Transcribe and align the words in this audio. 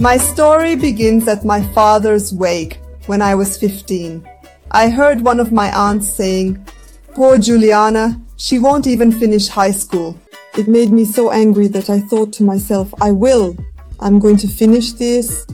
My 0.00 0.16
story 0.16 0.76
begins 0.76 1.28
at 1.28 1.44
my 1.44 1.62
father's 1.74 2.32
wake 2.32 2.80
when 3.04 3.20
I 3.20 3.34
was 3.34 3.58
15. 3.58 4.26
I 4.70 4.88
heard 4.88 5.20
one 5.20 5.38
of 5.38 5.52
my 5.52 5.70
aunts 5.76 6.08
saying, 6.08 6.66
Poor 7.12 7.36
Juliana, 7.36 8.18
she 8.38 8.58
won't 8.58 8.86
even 8.86 9.12
finish 9.12 9.48
high 9.48 9.72
school. 9.72 10.18
It 10.56 10.68
made 10.68 10.90
me 10.90 11.04
so 11.04 11.30
angry 11.30 11.68
that 11.68 11.90
I 11.90 12.00
thought 12.00 12.32
to 12.34 12.42
myself, 12.42 12.94
I 13.02 13.10
will. 13.10 13.54
I'm 14.00 14.18
going 14.18 14.38
to 14.38 14.48
finish 14.48 14.92
this 14.92 15.46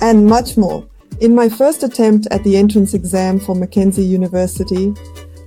and 0.00 0.24
much 0.24 0.56
more. 0.56 0.88
In 1.20 1.34
my 1.34 1.48
first 1.48 1.82
attempt 1.82 2.28
at 2.30 2.44
the 2.44 2.56
entrance 2.56 2.94
exam 2.94 3.40
for 3.40 3.56
Mackenzie 3.56 4.04
University, 4.04 4.94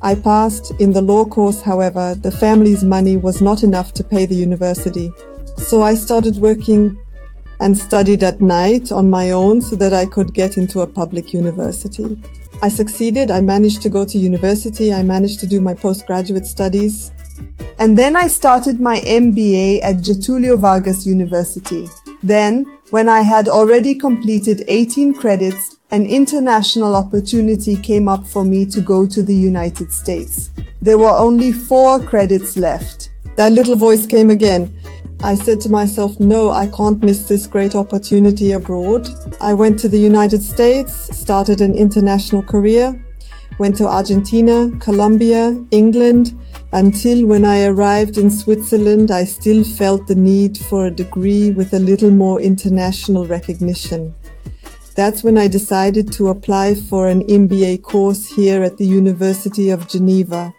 I 0.01 0.15
passed. 0.15 0.73
In 0.81 0.91
the 0.91 1.01
law 1.01 1.23
course, 1.23 1.61
however, 1.61 2.13
the 2.15 2.31
family's 2.31 2.83
money 2.83 3.15
was 3.15 3.41
not 3.41 3.63
enough 3.63 3.93
to 3.93 4.03
pay 4.03 4.25
the 4.25 4.35
university. 4.35 5.13
So 5.55 5.81
I 5.81 5.95
started 5.95 6.35
working 6.35 6.99
and 7.61 7.77
studied 7.77 8.23
at 8.23 8.41
night 8.41 8.91
on 8.91 9.09
my 9.09 9.31
own 9.31 9.61
so 9.61 9.75
that 9.77 9.93
I 9.93 10.05
could 10.05 10.33
get 10.33 10.57
into 10.57 10.81
a 10.81 10.87
public 10.87 11.31
university. 11.31 12.19
I 12.63 12.69
succeeded. 12.69 13.31
I 13.31 13.41
managed 13.41 13.81
to 13.83 13.89
go 13.89 14.03
to 14.03 14.17
university. 14.17 14.93
I 14.93 15.03
managed 15.03 15.39
to 15.41 15.47
do 15.47 15.61
my 15.61 15.73
postgraduate 15.73 16.45
studies. 16.45 17.11
And 17.79 17.97
then 17.97 18.15
I 18.15 18.27
started 18.27 18.79
my 18.79 18.99
MBA 18.99 19.83
at 19.83 19.97
Getulio 19.97 20.57
Vargas 20.57 21.05
University. 21.05 21.87
Then, 22.23 22.65
when 22.89 23.07
I 23.09 23.21
had 23.21 23.47
already 23.47 23.95
completed 23.95 24.63
18 24.67 25.13
credits, 25.13 25.77
an 25.91 26.05
international 26.05 26.95
opportunity 26.95 27.75
came 27.75 28.07
up 28.07 28.25
for 28.27 28.43
me 28.43 28.65
to 28.67 28.81
go 28.81 29.05
to 29.07 29.23
the 29.23 29.35
United 29.35 29.91
States. 29.91 30.51
There 30.81 30.97
were 30.97 31.09
only 31.09 31.51
four 31.51 31.99
credits 31.99 32.57
left. 32.57 33.09
That 33.37 33.51
little 33.53 33.75
voice 33.75 34.05
came 34.05 34.29
again. 34.29 34.73
I 35.23 35.35
said 35.35 35.61
to 35.61 35.69
myself, 35.69 36.19
no, 36.19 36.49
I 36.49 36.65
can't 36.67 37.03
miss 37.03 37.27
this 37.27 37.45
great 37.45 37.75
opportunity 37.75 38.53
abroad. 38.53 39.07
I 39.39 39.53
went 39.53 39.77
to 39.79 39.87
the 39.87 39.99
United 39.99 40.41
States, 40.41 41.15
started 41.15 41.61
an 41.61 41.75
international 41.75 42.41
career, 42.41 42.99
went 43.59 43.77
to 43.77 43.87
Argentina, 43.87 44.71
Colombia, 44.79 45.63
England, 45.69 46.35
until 46.73 47.27
when 47.27 47.45
I 47.45 47.65
arrived 47.65 48.17
in 48.17 48.31
Switzerland, 48.31 49.11
I 49.11 49.25
still 49.25 49.63
felt 49.63 50.07
the 50.07 50.15
need 50.15 50.57
for 50.57 50.87
a 50.87 50.91
degree 50.91 51.51
with 51.51 51.73
a 51.73 51.79
little 51.79 52.09
more 52.09 52.41
international 52.41 53.27
recognition. 53.27 54.15
That's 54.95 55.23
when 55.23 55.37
I 55.37 55.47
decided 55.47 56.11
to 56.13 56.29
apply 56.29 56.73
for 56.73 57.07
an 57.07 57.27
MBA 57.27 57.83
course 57.83 58.25
here 58.27 58.63
at 58.63 58.77
the 58.77 58.87
University 58.87 59.69
of 59.69 59.87
Geneva. 59.87 60.51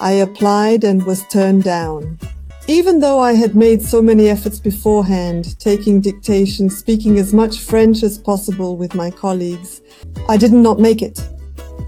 I 0.00 0.12
applied 0.12 0.82
and 0.82 1.04
was 1.04 1.26
turned 1.28 1.62
down. 1.62 2.18
Even 2.68 2.98
though 2.98 3.20
I 3.20 3.34
had 3.34 3.54
made 3.54 3.80
so 3.80 4.02
many 4.02 4.28
efforts 4.28 4.58
beforehand, 4.58 5.56
taking 5.60 6.00
dictation, 6.00 6.68
speaking 6.68 7.16
as 7.16 7.32
much 7.32 7.60
French 7.60 8.02
as 8.02 8.18
possible 8.18 8.76
with 8.76 8.92
my 8.92 9.08
colleagues, 9.08 9.82
I 10.28 10.36
did 10.36 10.52
not 10.52 10.80
make 10.80 11.00
it. 11.00 11.20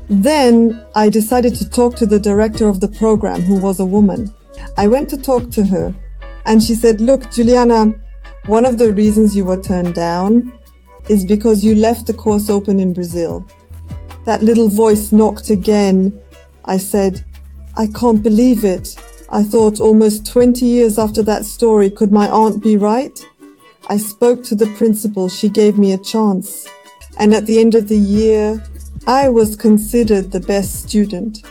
Then 0.08 0.80
I 0.94 1.08
decided 1.08 1.56
to 1.56 1.68
talk 1.68 1.96
to 1.96 2.06
the 2.06 2.20
director 2.20 2.68
of 2.68 2.78
the 2.78 2.86
program, 2.86 3.42
who 3.42 3.60
was 3.60 3.80
a 3.80 3.84
woman. 3.84 4.32
I 4.76 4.86
went 4.86 5.10
to 5.10 5.16
talk 5.16 5.50
to 5.50 5.64
her 5.64 5.92
and 6.46 6.62
she 6.62 6.76
said, 6.76 7.00
look, 7.00 7.28
Juliana, 7.32 7.92
one 8.46 8.64
of 8.64 8.78
the 8.78 8.92
reasons 8.92 9.36
you 9.36 9.44
were 9.44 9.60
turned 9.60 9.94
down 9.94 10.52
is 11.08 11.24
because 11.24 11.64
you 11.64 11.74
left 11.74 12.06
the 12.06 12.14
course 12.14 12.48
open 12.48 12.78
in 12.78 12.92
Brazil. 12.92 13.44
That 14.26 14.44
little 14.44 14.68
voice 14.68 15.10
knocked 15.10 15.50
again. 15.50 16.18
I 16.64 16.78
said, 16.78 17.24
I 17.76 17.88
can't 17.88 18.22
believe 18.22 18.64
it. 18.64 18.96
I 19.30 19.42
thought 19.42 19.80
almost 19.80 20.26
20 20.26 20.64
years 20.64 20.98
after 20.98 21.22
that 21.24 21.44
story, 21.44 21.90
could 21.90 22.10
my 22.10 22.28
aunt 22.30 22.62
be 22.62 22.76
right? 22.76 23.18
I 23.90 23.98
spoke 23.98 24.42
to 24.44 24.54
the 24.54 24.66
principal. 24.76 25.28
She 25.28 25.48
gave 25.48 25.78
me 25.78 25.92
a 25.92 25.98
chance. 25.98 26.66
And 27.18 27.34
at 27.34 27.46
the 27.46 27.58
end 27.58 27.74
of 27.74 27.88
the 27.88 27.98
year, 27.98 28.62
I 29.06 29.28
was 29.28 29.56
considered 29.56 30.30
the 30.30 30.40
best 30.40 30.88
student. 30.88 31.42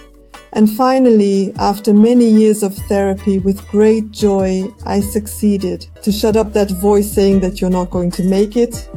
And 0.53 0.71
finally, 0.71 1.53
after 1.57 1.93
many 1.93 2.27
years 2.27 2.63
of 2.63 2.75
therapy 2.75 3.37
with 3.37 3.67
great 3.67 4.11
joy, 4.11 4.63
I 4.85 4.99
succeeded 5.01 5.85
to 6.01 6.11
shut 6.11 6.35
up 6.35 6.53
that 6.53 6.71
voice 6.71 7.11
saying 7.11 7.41
that 7.41 7.61
you're 7.61 7.69
not 7.69 7.91
going 7.91 8.11
to 8.11 8.23
make 8.23 8.55
it. 8.55 8.89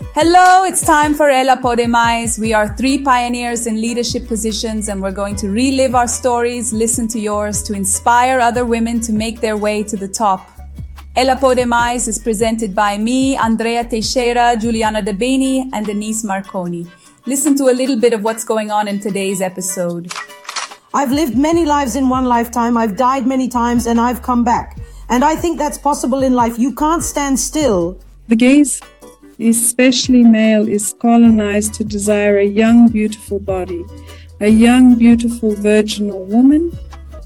Hello, 0.00 0.62
it's 0.62 0.80
time 0.80 1.12
for 1.12 1.28
Ela 1.28 1.56
Podemais. 1.56 2.38
We 2.38 2.52
are 2.54 2.68
three 2.76 3.02
pioneers 3.02 3.66
in 3.66 3.80
leadership 3.80 4.28
positions 4.28 4.88
and 4.88 5.02
we're 5.02 5.10
going 5.10 5.34
to 5.36 5.48
relive 5.48 5.96
our 5.96 6.06
stories, 6.06 6.72
listen 6.72 7.08
to 7.08 7.18
yours, 7.18 7.64
to 7.64 7.72
inspire 7.72 8.38
other 8.38 8.64
women 8.64 9.00
to 9.00 9.12
make 9.12 9.40
their 9.40 9.56
way 9.56 9.82
to 9.82 9.96
the 9.96 10.06
top. 10.06 10.48
Ela 11.16 11.34
Podemais 11.34 12.06
is 12.06 12.16
presented 12.16 12.76
by 12.76 12.96
me, 12.96 13.36
Andrea 13.36 13.82
Teixeira, 13.82 14.56
Juliana 14.56 15.02
De 15.02 15.12
Beni, 15.12 15.68
and 15.72 15.84
Denise 15.84 16.22
Marconi. 16.22 16.86
Listen 17.26 17.56
to 17.56 17.64
a 17.64 17.74
little 17.74 17.98
bit 17.98 18.12
of 18.12 18.22
what's 18.22 18.44
going 18.44 18.70
on 18.70 18.86
in 18.86 19.00
today's 19.00 19.40
episode. 19.40 20.12
I've 20.94 21.10
lived 21.10 21.36
many 21.36 21.64
lives 21.64 21.96
in 21.96 22.08
one 22.08 22.26
lifetime. 22.26 22.76
I've 22.76 22.96
died 22.96 23.26
many 23.26 23.48
times 23.48 23.86
and 23.86 24.00
I've 24.00 24.22
come 24.22 24.44
back. 24.44 24.78
And 25.08 25.24
I 25.24 25.34
think 25.34 25.58
that's 25.58 25.76
possible 25.76 26.22
in 26.22 26.34
life. 26.34 26.56
You 26.56 26.72
can't 26.72 27.02
stand 27.02 27.40
still. 27.40 27.98
The 28.28 28.36
gaze, 28.36 28.80
especially 29.38 30.22
male, 30.22 30.68
is 30.68 30.94
colonized 31.00 31.74
to 31.74 31.84
desire 31.84 32.38
a 32.38 32.44
young, 32.44 32.88
beautiful 32.88 33.38
body, 33.38 33.84
a 34.40 34.48
young, 34.48 34.96
beautiful, 34.96 35.54
virginal 35.54 36.24
woman. 36.24 36.76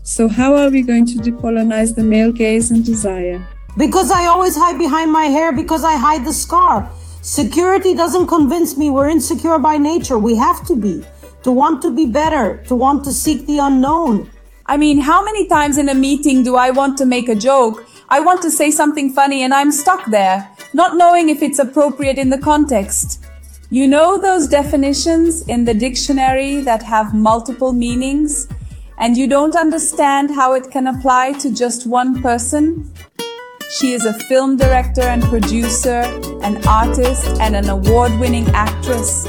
So, 0.02 0.28
how 0.28 0.54
are 0.54 0.70
we 0.70 0.82
going 0.82 1.06
to 1.06 1.18
decolonize 1.18 1.94
the 1.94 2.02
male 2.02 2.32
gaze 2.32 2.70
and 2.70 2.84
desire? 2.84 3.46
Because 3.78 4.10
I 4.10 4.26
always 4.26 4.56
hide 4.56 4.78
behind 4.78 5.12
my 5.12 5.24
hair 5.24 5.52
because 5.52 5.84
I 5.84 5.96
hide 5.96 6.26
the 6.26 6.32
scar. 6.32 6.90
Security 7.22 7.94
doesn't 7.94 8.26
convince 8.26 8.76
me 8.76 8.90
we're 8.90 9.08
insecure 9.08 9.58
by 9.58 9.78
nature. 9.78 10.18
We 10.18 10.36
have 10.36 10.66
to 10.66 10.76
be. 10.76 11.04
To 11.44 11.52
want 11.52 11.82
to 11.82 11.90
be 11.90 12.06
better, 12.06 12.62
to 12.68 12.74
want 12.74 13.04
to 13.04 13.12
seek 13.12 13.46
the 13.46 13.58
unknown. 13.58 14.30
I 14.66 14.76
mean, 14.76 15.00
how 15.00 15.24
many 15.24 15.48
times 15.48 15.78
in 15.78 15.88
a 15.88 15.94
meeting 15.94 16.42
do 16.42 16.56
I 16.56 16.70
want 16.70 16.98
to 16.98 17.06
make 17.06 17.28
a 17.28 17.34
joke? 17.34 17.84
I 18.12 18.20
want 18.20 18.42
to 18.42 18.50
say 18.50 18.70
something 18.70 19.10
funny 19.14 19.42
and 19.42 19.54
I'm 19.54 19.72
stuck 19.72 20.04
there, 20.10 20.46
not 20.74 20.98
knowing 20.98 21.30
if 21.30 21.40
it's 21.40 21.58
appropriate 21.58 22.18
in 22.18 22.28
the 22.28 22.36
context. 22.36 23.24
You 23.70 23.88
know 23.88 24.18
those 24.18 24.46
definitions 24.48 25.48
in 25.48 25.64
the 25.64 25.72
dictionary 25.72 26.60
that 26.60 26.82
have 26.82 27.14
multiple 27.14 27.72
meanings 27.72 28.48
and 28.98 29.16
you 29.16 29.26
don't 29.26 29.56
understand 29.56 30.30
how 30.30 30.52
it 30.52 30.70
can 30.70 30.88
apply 30.88 31.32
to 31.38 31.54
just 31.54 31.86
one 31.86 32.20
person? 32.20 32.92
She 33.78 33.94
is 33.94 34.04
a 34.04 34.12
film 34.12 34.58
director 34.58 35.00
and 35.00 35.22
producer, 35.22 36.02
an 36.42 36.62
artist, 36.68 37.40
and 37.40 37.56
an 37.56 37.70
award 37.70 38.12
winning 38.20 38.46
actress. 38.48 39.24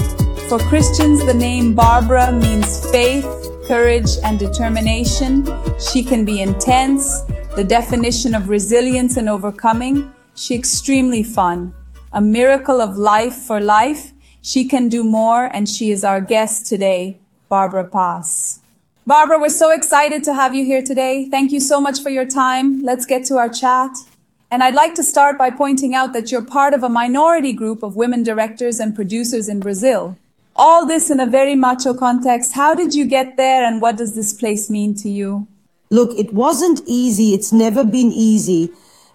For 0.50 0.60
Christians, 0.60 1.26
the 1.26 1.34
name 1.34 1.74
Barbara 1.74 2.34
means 2.34 2.86
faith, 2.92 3.24
courage, 3.66 4.18
and 4.26 4.38
determination. 4.38 5.48
She 5.80 6.04
can 6.04 6.26
be 6.26 6.42
intense, 6.42 7.22
the 7.56 7.64
definition 7.64 8.34
of 8.34 8.50
resilience 8.50 9.16
and 9.16 9.30
overcoming. 9.30 10.12
She 10.34 10.56
extremely 10.56 11.22
fun, 11.22 11.72
a 12.12 12.20
miracle 12.20 12.82
of 12.82 12.98
life 12.98 13.36
for 13.36 13.60
life. 13.60 14.12
She 14.42 14.68
can 14.68 14.90
do 14.90 15.04
more, 15.04 15.46
and 15.54 15.70
she 15.70 15.92
is 15.92 16.04
our 16.04 16.20
guest 16.20 16.66
today, 16.66 17.20
Barbara 17.50 17.84
Paz. 17.84 18.60
Barbara, 19.06 19.38
we're 19.38 19.50
so 19.50 19.70
excited 19.70 20.24
to 20.24 20.34
have 20.34 20.56
you 20.56 20.66
here 20.66 20.82
today. 20.82 21.28
Thank 21.30 21.52
you 21.52 21.60
so 21.60 21.80
much 21.80 22.02
for 22.02 22.10
your 22.10 22.26
time. 22.26 22.82
Let's 22.82 23.06
get 23.06 23.24
to 23.26 23.38
our 23.38 23.50
chat. 23.50 23.92
And 24.50 24.64
I'd 24.64 24.74
like 24.74 24.96
to 24.96 25.04
start 25.04 25.38
by 25.38 25.52
pointing 25.52 25.94
out 25.94 26.12
that 26.14 26.32
you're 26.32 26.44
part 26.44 26.74
of 26.74 26.82
a 26.82 26.90
minority 26.90 27.54
group 27.54 27.84
of 27.84 27.96
women 27.96 28.24
directors 28.24 28.80
and 28.80 28.96
producers 28.96 29.48
in 29.48 29.60
Brazil. 29.60 30.18
All 30.56 30.88
this 30.88 31.12
in 31.12 31.20
a 31.20 31.28
very 31.28 31.56
macho 31.56 31.94
context. 31.94 32.54
How 32.54 32.74
did 32.74 32.96
you 32.96 33.06
get 33.06 33.38
there 33.38 33.64
and 33.64 33.80
what 33.80 33.98
does 33.98 34.16
this 34.16 34.34
place 34.34 34.72
mean 34.72 34.96
to 34.96 35.10
you? 35.10 35.48
Look, 35.94 36.18
it 36.18 36.34
wasn't 36.34 36.82
easy. 36.88 37.36
It's 37.36 37.54
never 37.54 37.84
been 37.84 38.12
easy. 38.12 38.72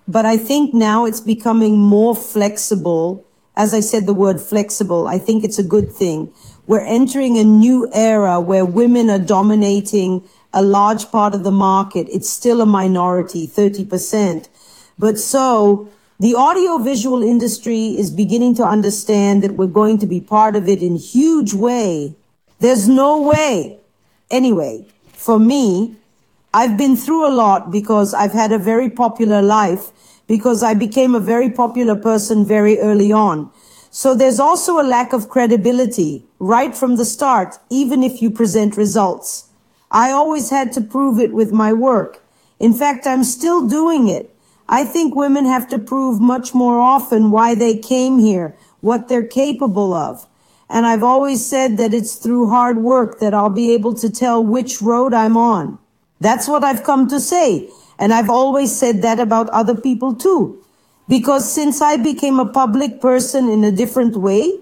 But 0.07 0.25
I 0.25 0.37
think 0.37 0.73
now 0.73 1.07
it's 1.07 1.21
becoming 1.21 1.77
more 1.77 2.15
flexible. 2.15 3.27
As 3.57 3.75
I 3.75 3.81
said, 3.81 4.07
the 4.07 4.15
word 4.15 4.41
flexible, 4.41 5.09
I 5.09 5.19
think 5.19 5.43
it's 5.43 5.59
a 5.59 5.65
good 5.65 5.91
thing. 5.91 6.33
We're 6.69 6.87
entering 6.87 7.37
a 7.37 7.43
new 7.43 7.91
era 7.93 8.41
where 8.41 8.65
women 8.65 9.11
are 9.11 9.19
dominating 9.19 10.23
a 10.55 10.63
large 10.63 11.11
part 11.11 11.35
of 11.35 11.43
the 11.43 11.51
market. 11.51 12.07
It's 12.13 12.31
still 12.31 12.61
a 12.61 12.67
minority, 12.67 13.49
30%. 13.49 14.49
But 15.01 15.19
so 15.19 15.89
the 16.21 16.37
audiovisual 16.37 17.25
industry 17.25 17.99
is 17.99 18.13
beginning 18.13 18.55
to 18.55 18.65
understand 18.65 19.43
that 19.43 19.57
we're 19.57 19.67
going 19.67 19.99
to 19.99 20.07
be 20.07 20.21
part 20.21 20.55
of 20.55 20.69
it 20.69 20.81
in 20.81 20.95
huge 20.95 21.55
way. 21.55 22.15
There's 22.61 22.89
no 22.89 23.21
way. 23.21 23.81
Anyway, 24.31 24.87
for 25.13 25.41
me, 25.41 25.98
I've 26.59 26.77
been 26.77 26.97
through 26.97 27.25
a 27.25 27.31
lot 27.31 27.71
because 27.71 28.13
I've 28.13 28.33
had 28.33 28.51
a 28.51 28.59
very 28.59 28.91
popular 28.91 29.41
life 29.41 29.93
because 30.27 30.61
I 30.65 30.75
became 30.75 31.15
a 31.15 31.21
very 31.21 31.51
popular 31.51 31.95
person 31.95 32.45
very 32.45 32.81
early 32.81 33.13
on. 33.13 33.53
So 33.91 34.13
there's 34.13 34.41
also 34.41 34.81
a 34.81 34.91
lack 34.97 35.13
of 35.13 35.29
credibility 35.29 36.27
right 36.41 36.77
from 36.77 36.97
the 36.97 37.05
start, 37.05 37.59
even 37.71 38.03
if 38.03 38.21
you 38.21 38.29
present 38.29 38.77
results. 38.77 39.51
I 39.93 40.11
always 40.11 40.51
had 40.51 40.73
to 40.73 40.81
prove 40.81 41.21
it 41.21 41.33
with 41.33 41.53
my 41.53 41.73
work. 41.73 42.25
In 42.59 42.75
fact, 42.75 43.07
I'm 43.07 43.23
still 43.23 43.69
doing 43.69 44.09
it. 44.09 44.35
I 44.69 44.85
think 44.85 45.15
women 45.15 45.45
have 45.45 45.69
to 45.69 45.79
prove 45.79 46.21
much 46.21 46.55
more 46.55 46.81
often 46.81 47.31
why 47.31 47.55
they 47.55 47.79
came 47.79 48.19
here, 48.19 48.57
what 48.81 49.07
they're 49.07 49.23
capable 49.45 49.95
of. 49.95 50.27
And 50.69 50.87
I've 50.87 51.05
always 51.05 51.47
said 51.47 51.77
that 51.77 51.95
it's 51.95 52.17
through 52.17 52.51
hard 52.51 52.79
work 52.79 53.21
that 53.21 53.33
I'll 53.33 53.49
be 53.49 53.73
able 53.75 53.95
to 53.95 54.11
tell 54.11 54.45
which 54.45 54.83
road 54.83 55.15
I'm 55.15 55.37
on. 55.37 55.79
That's 56.21 56.49
what 56.49 56.65
I've 56.65 56.85
come 56.85 57.09
to 57.09 57.21
say. 57.21 57.69
And 57.99 58.13
I've 58.13 58.31
always 58.31 58.75
said 58.75 59.03
that 59.03 59.21
about 59.21 59.49
other 59.51 59.75
people 59.75 60.15
too. 60.15 60.65
Because 61.09 61.51
since 61.51 61.81
I 61.81 61.97
became 61.97 62.39
a 62.39 62.47
public 62.47 63.01
person 63.01 63.49
in 63.49 63.65
a 63.65 63.73
different 63.73 64.17
way, 64.17 64.61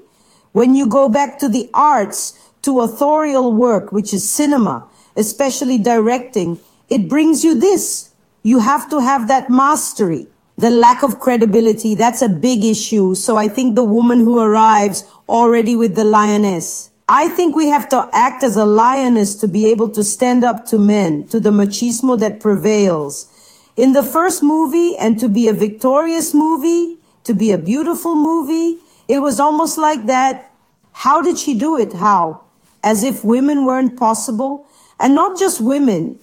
when 0.53 0.75
you 0.75 0.87
go 0.87 1.09
back 1.09 1.39
to 1.41 1.49
the 1.49 1.69
arts, 1.75 2.39
to 2.67 2.81
authorial 2.81 3.53
work, 3.53 3.93
which 3.93 4.13
is 4.13 4.29
cinema, 4.29 4.89
especially 5.15 5.79
directing, 5.79 6.59
it 6.89 7.09
brings 7.09 7.45
you 7.45 7.55
this. 7.55 8.11
You 8.43 8.59
have 8.59 8.91
to 8.91 9.01
have 9.01 9.29
that 9.29 9.49
mastery. 9.49 10.27
The 10.59 10.71
lack 10.71 11.05
of 11.05 11.21
credibility, 11.21 11.95
that's 11.95 12.23
a 12.23 12.29
big 12.29 12.65
issue. 12.65 13.15
So 13.15 13.37
I 13.37 13.47
think 13.47 13.77
the 13.77 13.85
woman 13.85 14.19
who 14.19 14.41
arrives 14.41 15.05
already 15.29 15.77
with 15.77 15.95
the 15.95 16.03
lioness. 16.03 16.91
I 17.09 17.29
think 17.29 17.55
we 17.55 17.69
have 17.69 17.89
to 17.91 18.09
act 18.13 18.43
as 18.43 18.57
a 18.57 18.65
lioness 18.65 19.37
to 19.37 19.47
be 19.47 19.67
able 19.67 19.89
to 19.91 20.03
stand 20.03 20.43
up 20.43 20.67
to 20.67 20.79
men, 20.79 21.29
to 21.29 21.39
the 21.39 21.51
machismo 21.51 22.19
that 22.19 22.41
prevails. 22.41 23.33
In 23.77 23.93
the 23.93 24.03
first 24.03 24.43
movie 24.43 24.97
and 24.97 25.19
to 25.21 25.29
be 25.29 25.47
a 25.47 25.53
victorious 25.53 26.35
movie, 26.35 26.99
to 27.23 27.33
be 27.33 27.53
a 27.53 27.59
beautiful 27.59 28.17
movie, 28.17 28.79
it 29.07 29.21
was 29.21 29.39
almost 29.39 29.79
like 29.79 30.07
that. 30.07 30.51
How 30.93 31.23
did 31.23 31.39
she 31.39 31.57
do 31.57 31.79
it? 31.79 31.93
How? 31.93 32.43
As 32.83 33.05
if 33.05 33.25
women 33.25 33.65
weren't 33.65 33.97
possible. 33.97 34.67
And 34.99 35.15
not 35.15 35.39
just 35.39 35.61
women, 35.61 36.19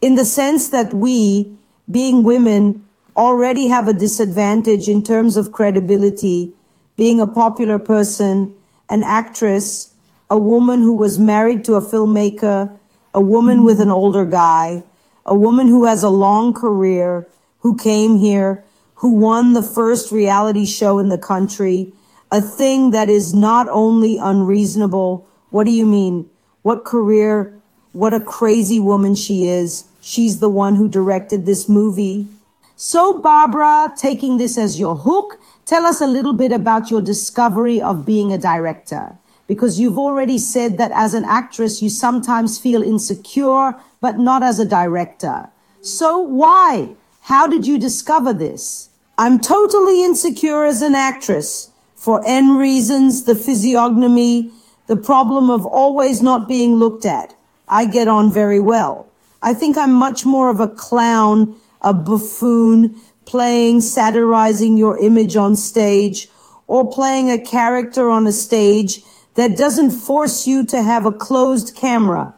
in 0.00 0.14
the 0.14 0.24
sense 0.24 0.70
that 0.70 0.94
we, 0.94 1.52
being 1.90 2.22
women, 2.22 2.86
already 3.16 3.68
have 3.68 3.86
a 3.86 3.92
disadvantage 3.92 4.88
in 4.88 5.02
terms 5.02 5.36
of 5.36 5.52
credibility, 5.52 6.54
being 6.96 7.20
a 7.20 7.26
popular 7.26 7.78
person, 7.78 8.54
an 8.88 9.02
actress, 9.02 9.89
a 10.30 10.38
woman 10.38 10.80
who 10.80 10.94
was 10.94 11.18
married 11.18 11.64
to 11.64 11.74
a 11.74 11.82
filmmaker, 11.82 12.78
a 13.12 13.20
woman 13.20 13.64
with 13.64 13.80
an 13.80 13.90
older 13.90 14.24
guy, 14.24 14.82
a 15.26 15.34
woman 15.34 15.66
who 15.66 15.84
has 15.84 16.04
a 16.04 16.08
long 16.08 16.54
career, 16.54 17.26
who 17.58 17.76
came 17.76 18.16
here, 18.16 18.64
who 18.94 19.12
won 19.14 19.52
the 19.52 19.62
first 19.62 20.12
reality 20.12 20.64
show 20.64 20.98
in 21.00 21.08
the 21.08 21.18
country, 21.18 21.92
a 22.30 22.40
thing 22.40 22.92
that 22.92 23.08
is 23.08 23.34
not 23.34 23.68
only 23.70 24.18
unreasonable. 24.18 25.26
What 25.50 25.64
do 25.64 25.72
you 25.72 25.84
mean? 25.84 26.30
What 26.62 26.84
career? 26.84 27.60
What 27.92 28.14
a 28.14 28.20
crazy 28.20 28.78
woman 28.78 29.16
she 29.16 29.48
is. 29.48 29.84
She's 30.00 30.38
the 30.38 30.48
one 30.48 30.76
who 30.76 30.88
directed 30.88 31.44
this 31.44 31.68
movie. 31.68 32.28
So, 32.76 33.18
Barbara, 33.18 33.92
taking 33.96 34.38
this 34.38 34.56
as 34.56 34.78
your 34.78 34.94
hook, 34.94 35.40
tell 35.66 35.84
us 35.84 36.00
a 36.00 36.06
little 36.06 36.32
bit 36.32 36.52
about 36.52 36.90
your 36.90 37.02
discovery 37.02 37.82
of 37.82 38.06
being 38.06 38.32
a 38.32 38.38
director. 38.38 39.18
Because 39.50 39.80
you've 39.80 39.98
already 39.98 40.38
said 40.38 40.78
that 40.78 40.92
as 40.94 41.12
an 41.12 41.24
actress, 41.24 41.82
you 41.82 41.88
sometimes 41.88 42.56
feel 42.56 42.84
insecure, 42.84 43.74
but 44.00 44.16
not 44.16 44.44
as 44.44 44.60
a 44.60 44.64
director. 44.64 45.50
So 45.80 46.20
why? 46.20 46.90
How 47.22 47.48
did 47.48 47.66
you 47.66 47.76
discover 47.76 48.32
this? 48.32 48.90
I'm 49.18 49.40
totally 49.40 50.04
insecure 50.04 50.66
as 50.66 50.82
an 50.82 50.94
actress 50.94 51.72
for 51.96 52.22
N 52.24 52.58
reasons, 52.58 53.24
the 53.24 53.34
physiognomy, 53.34 54.52
the 54.86 54.94
problem 54.94 55.50
of 55.50 55.66
always 55.66 56.22
not 56.22 56.46
being 56.46 56.76
looked 56.76 57.04
at. 57.04 57.34
I 57.66 57.86
get 57.86 58.06
on 58.06 58.32
very 58.32 58.60
well. 58.60 59.08
I 59.42 59.52
think 59.52 59.76
I'm 59.76 59.92
much 59.92 60.24
more 60.24 60.48
of 60.48 60.60
a 60.60 60.68
clown 60.68 61.56
a 61.82 61.92
buffoon, 61.92 62.94
playing, 63.24 63.80
satirizing 63.80 64.76
your 64.76 64.96
image 64.98 65.34
on 65.34 65.56
stage, 65.56 66.28
or 66.68 66.88
playing 66.88 67.32
a 67.32 67.44
character 67.44 68.10
on 68.10 68.28
a 68.28 68.32
stage 68.32 69.02
that 69.34 69.56
doesn't 69.56 69.90
force 69.90 70.46
you 70.46 70.64
to 70.66 70.82
have 70.82 71.06
a 71.06 71.12
closed 71.12 71.74
camera. 71.76 72.34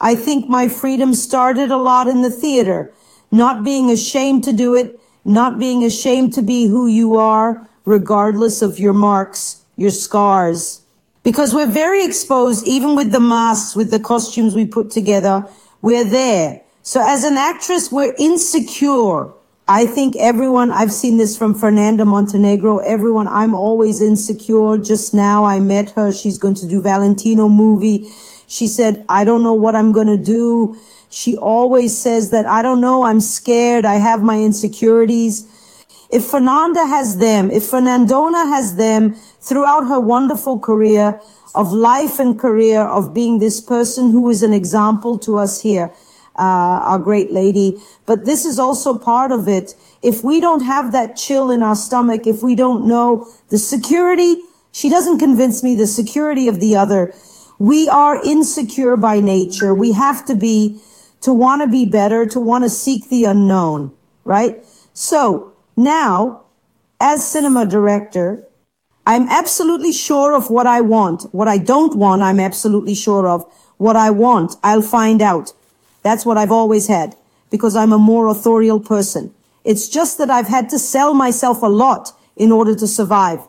I 0.00 0.14
think 0.14 0.48
my 0.48 0.68
freedom 0.68 1.14
started 1.14 1.70
a 1.70 1.76
lot 1.76 2.08
in 2.08 2.22
the 2.22 2.30
theater, 2.30 2.92
not 3.30 3.64
being 3.64 3.90
ashamed 3.90 4.44
to 4.44 4.52
do 4.52 4.74
it, 4.74 5.00
not 5.24 5.58
being 5.58 5.84
ashamed 5.84 6.34
to 6.34 6.42
be 6.42 6.66
who 6.66 6.86
you 6.86 7.16
are, 7.16 7.66
regardless 7.84 8.62
of 8.62 8.78
your 8.78 8.92
marks, 8.92 9.64
your 9.76 9.90
scars. 9.90 10.82
Because 11.22 11.54
we're 11.54 11.66
very 11.66 12.04
exposed, 12.04 12.66
even 12.66 12.94
with 12.94 13.12
the 13.12 13.20
masks, 13.20 13.74
with 13.74 13.90
the 13.90 13.98
costumes 13.98 14.54
we 14.54 14.66
put 14.66 14.90
together, 14.90 15.46
we're 15.80 16.04
there. 16.04 16.60
So 16.82 17.02
as 17.02 17.24
an 17.24 17.38
actress, 17.38 17.90
we're 17.90 18.14
insecure. 18.18 19.32
I 19.66 19.86
think 19.86 20.14
everyone, 20.16 20.70
I've 20.70 20.92
seen 20.92 21.16
this 21.16 21.38
from 21.38 21.54
Fernanda 21.54 22.04
Montenegro, 22.04 22.78
everyone, 22.78 23.26
I'm 23.26 23.54
always 23.54 24.02
insecure. 24.02 24.76
Just 24.76 25.14
now 25.14 25.44
I 25.44 25.58
met 25.58 25.88
her. 25.92 26.12
She's 26.12 26.36
going 26.36 26.54
to 26.56 26.68
do 26.68 26.82
Valentino 26.82 27.48
movie. 27.48 28.10
She 28.46 28.66
said, 28.66 29.06
I 29.08 29.24
don't 29.24 29.42
know 29.42 29.54
what 29.54 29.74
I'm 29.74 29.90
going 29.90 30.08
to 30.08 30.22
do. 30.22 30.76
She 31.08 31.38
always 31.38 31.96
says 31.96 32.28
that 32.28 32.44
I 32.44 32.60
don't 32.60 32.82
know. 32.82 33.04
I'm 33.04 33.20
scared. 33.20 33.86
I 33.86 33.94
have 33.94 34.22
my 34.22 34.38
insecurities. 34.38 35.48
If 36.10 36.26
Fernanda 36.26 36.86
has 36.86 37.16
them, 37.16 37.50
if 37.50 37.62
Fernandona 37.62 38.46
has 38.46 38.76
them 38.76 39.14
throughout 39.40 39.88
her 39.88 39.98
wonderful 39.98 40.58
career 40.58 41.18
of 41.54 41.72
life 41.72 42.18
and 42.18 42.38
career 42.38 42.82
of 42.82 43.14
being 43.14 43.38
this 43.38 43.62
person 43.62 44.10
who 44.10 44.28
is 44.28 44.42
an 44.42 44.52
example 44.52 45.18
to 45.20 45.38
us 45.38 45.62
here, 45.62 45.90
Uh, 46.36 46.82
our 46.90 46.98
great 46.98 47.30
lady. 47.30 47.78
But 48.06 48.24
this 48.24 48.44
is 48.44 48.58
also 48.58 48.98
part 48.98 49.30
of 49.30 49.46
it. 49.46 49.76
If 50.02 50.24
we 50.24 50.40
don't 50.40 50.64
have 50.64 50.90
that 50.90 51.16
chill 51.16 51.48
in 51.48 51.62
our 51.62 51.76
stomach, 51.76 52.26
if 52.26 52.42
we 52.42 52.56
don't 52.56 52.88
know 52.88 53.28
the 53.50 53.58
security, 53.58 54.42
she 54.72 54.90
doesn't 54.90 55.20
convince 55.20 55.62
me 55.62 55.76
the 55.76 55.86
security 55.86 56.48
of 56.48 56.58
the 56.58 56.74
other. 56.74 57.14
We 57.60 57.88
are 57.88 58.20
insecure 58.24 58.96
by 58.96 59.20
nature. 59.20 59.72
We 59.72 59.92
have 59.92 60.26
to 60.26 60.34
be 60.34 60.80
to 61.20 61.32
want 61.32 61.62
to 61.62 61.68
be 61.68 61.84
better, 61.86 62.26
to 62.26 62.40
want 62.40 62.64
to 62.64 62.68
seek 62.68 63.08
the 63.08 63.24
unknown, 63.24 63.92
right? 64.24 64.62
So 64.92 65.52
now, 65.76 66.42
as 67.00 67.26
cinema 67.26 67.64
director, 67.64 68.46
I'm 69.06 69.28
absolutely 69.28 69.92
sure 69.92 70.34
of 70.34 70.50
what 70.50 70.66
I 70.66 70.80
want. 70.80 71.22
What 71.32 71.48
I 71.48 71.58
don't 71.58 71.96
want, 71.96 72.22
I'm 72.22 72.40
absolutely 72.40 72.94
sure 72.94 73.28
of. 73.28 73.44
What 73.76 73.96
I 73.96 74.10
want, 74.10 74.56
I'll 74.62 74.82
find 74.82 75.22
out. 75.22 75.52
That's 76.04 76.24
what 76.24 76.38
I've 76.38 76.52
always 76.52 76.86
had 76.86 77.16
because 77.50 77.74
I'm 77.74 77.92
a 77.92 77.98
more 77.98 78.28
authorial 78.28 78.78
person. 78.78 79.34
It's 79.64 79.88
just 79.88 80.18
that 80.18 80.30
I've 80.30 80.48
had 80.48 80.68
to 80.68 80.78
sell 80.78 81.14
myself 81.14 81.62
a 81.62 81.66
lot 81.66 82.12
in 82.36 82.52
order 82.52 82.74
to 82.76 82.86
survive. 82.86 83.40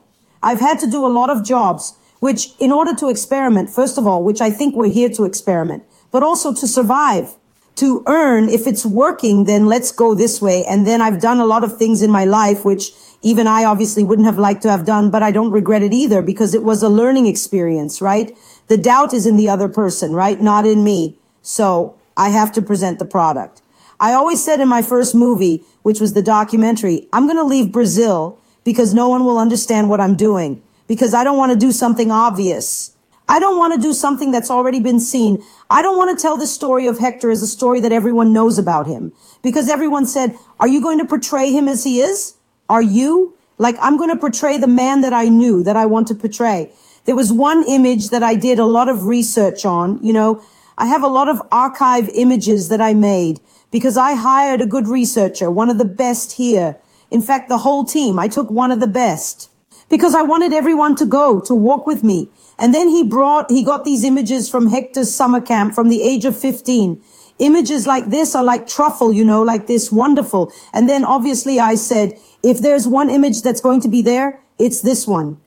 I've 0.42 0.62
had 0.62 0.80
to 0.80 0.90
do 0.90 1.06
a 1.06 1.16
lot 1.20 1.30
of 1.30 1.44
jobs, 1.44 1.94
which 2.22 2.54
in 2.60 2.72
order 2.72 2.96
to 2.96 3.10
experiment, 3.10 3.70
first 3.70 3.98
of 3.98 4.08
all, 4.08 4.24
which 4.24 4.42
I 4.42 4.50
think 4.50 4.76
we're 4.76 4.90
here 4.90 5.10
to 5.10 5.26
experiment, 5.26 5.84
but 6.12 6.24
also 6.24 6.54
to 6.54 6.68
survive, 6.68 7.36
to 7.76 8.04
earn. 8.08 8.48
If 8.48 8.68
it's 8.68 8.86
working, 8.86 9.44
then 9.44 9.66
let's 9.66 9.92
go 9.92 10.16
this 10.16 10.42
way. 10.42 10.64
And 10.64 10.88
then 10.88 11.02
I've 11.02 11.20
done 11.20 11.40
a 11.40 11.46
lot 11.46 11.66
of 11.66 11.78
things 11.78 12.02
in 12.02 12.10
my 12.10 12.24
life, 12.24 12.64
which 12.64 12.92
even 13.22 13.48
I 13.48 13.66
obviously 13.66 14.04
wouldn't 14.04 14.28
have 14.28 14.38
liked 14.38 14.62
to 14.62 14.72
have 14.72 14.86
done, 14.86 15.10
but 15.10 15.24
I 15.24 15.32
don't 15.32 15.52
regret 15.52 15.84
it 15.84 15.92
either 15.92 16.22
because 16.22 16.54
it 16.54 16.64
was 16.64 16.82
a 16.84 16.90
learning 16.90 17.26
experience, 17.26 18.02
right? 18.02 18.38
The 18.68 18.78
doubt 18.78 19.14
is 19.14 19.26
in 19.26 19.36
the 19.36 19.50
other 19.50 19.68
person, 19.68 20.14
right? 20.14 20.40
Not 20.40 20.66
in 20.66 20.84
me. 20.84 21.18
So 21.42 21.96
I 22.18 22.30
have 22.30 22.52
to 22.54 22.62
present 22.62 23.00
the 23.00 23.06
product. 23.06 23.62
I 24.00 24.14
always 24.14 24.44
said 24.44 24.60
in 24.60 24.68
my 24.68 24.82
first 24.82 25.16
movie, 25.16 25.64
which 25.84 26.00
was 26.00 26.14
the 26.14 26.22
documentary, 26.22 27.08
I'm 27.14 27.26
going 27.26 27.38
to 27.38 27.44
leave 27.44 27.72
Brazil 27.72 28.40
because 28.64 28.94
no 28.94 29.08
one 29.10 29.26
will 29.26 29.38
understand 29.38 29.90
what 29.90 30.02
I'm 30.02 30.16
doing 30.16 30.62
because 30.88 31.14
I 31.14 31.24
don't 31.24 31.38
want 31.38 31.52
to 31.52 31.58
do 31.58 31.72
something 31.72 32.12
obvious. 32.12 32.92
I 33.28 33.40
don't 33.40 33.58
want 33.58 33.74
to 33.74 33.82
do 33.82 33.94
something 33.94 34.32
that's 34.32 34.52
already 34.52 34.80
been 34.80 35.00
seen. 35.00 35.44
I 35.70 35.82
don't 35.82 35.98
want 35.98 36.16
to 36.16 36.22
tell 36.22 36.38
the 36.38 36.46
story 36.46 36.88
of 36.88 37.00
Hector 37.00 37.32
as 37.32 37.42
a 37.42 37.48
story 37.48 37.80
that 37.80 37.92
everyone 37.92 38.34
knows 38.34 38.60
about 38.60 38.86
him 38.86 39.14
because 39.42 39.68
everyone 39.68 40.06
said, 40.06 40.38
are 40.60 40.68
you 40.68 40.82
going 40.82 41.00
to 41.00 41.06
portray 41.06 41.52
him 41.52 41.68
as 41.68 41.84
he 41.84 42.02
is? 42.02 42.36
Are 42.70 42.84
you? 42.84 43.36
Like, 43.58 43.78
I'm 43.80 43.98
going 43.98 44.10
to 44.10 44.18
portray 44.18 44.58
the 44.58 44.68
man 44.68 45.02
that 45.02 45.14
I 45.14 45.30
knew 45.30 45.64
that 45.64 45.78
I 45.78 45.86
want 45.86 46.08
to 46.10 46.16
portray. 46.16 46.72
There 47.06 47.16
was 47.16 47.32
one 47.32 47.64
image 47.68 48.10
that 48.10 48.22
I 48.22 48.36
did 48.36 48.60
a 48.60 48.66
lot 48.66 48.90
of 48.90 49.06
research 49.06 49.66
on, 49.66 50.04
you 50.04 50.12
know, 50.12 50.44
I 50.78 50.88
have 50.88 51.04
a 51.04 51.08
lot 51.08 51.30
of 51.30 51.42
archive 51.52 52.10
images 52.10 52.70
that 52.70 52.82
I 52.82 52.94
made 52.94 53.40
because 53.72 53.98
I 53.98 54.16
hired 54.16 54.62
a 54.62 54.66
good 54.66 54.88
researcher, 54.88 55.50
one 55.50 55.70
of 55.70 55.78
the 55.78 55.86
best 55.86 56.34
here. 56.34 56.78
In 57.10 57.22
fact, 57.22 57.50
the 57.50 57.60
whole 57.60 57.86
team, 57.86 58.20
I 58.20 58.28
took 58.28 58.50
one 58.50 58.72
of 58.72 58.80
the 58.80 58.88
best 58.88 59.50
because 59.90 60.16
I 60.16 60.22
wanted 60.22 60.54
everyone 60.54 60.96
to 60.98 61.06
go 61.06 61.40
to 61.42 61.56
walk 61.56 61.88
with 61.88 62.04
me. 62.04 62.30
And 62.58 62.74
then 62.74 62.90
he 62.90 63.04
brought, 63.04 63.50
he 63.50 63.64
got 63.64 63.86
these 63.86 64.04
images 64.04 64.50
from 64.50 64.70
Hector's 64.70 65.14
summer 65.14 65.42
camp 65.42 65.76
from 65.76 65.90
the 65.90 66.02
age 66.02 66.26
of 66.26 66.38
15. 66.38 67.02
Images 67.40 67.86
like 67.86 68.06
this 68.10 68.34
are 68.36 68.44
like 68.44 68.68
truffle, 68.68 69.12
you 69.12 69.26
know, 69.26 69.42
like 69.44 69.68
this 69.68 69.92
wonderful. 69.92 70.52
And 70.74 70.90
then 70.90 71.04
obviously 71.04 71.60
I 71.60 71.76
said, 71.76 72.18
if 72.44 72.60
there's 72.60 72.88
one 72.88 73.10
image 73.10 73.42
that's 73.42 73.62
going 73.62 73.82
to 73.82 73.90
be 73.90 74.02
there, 74.02 74.42
it's 74.58 74.82
this 74.82 75.06
one. 75.06 75.42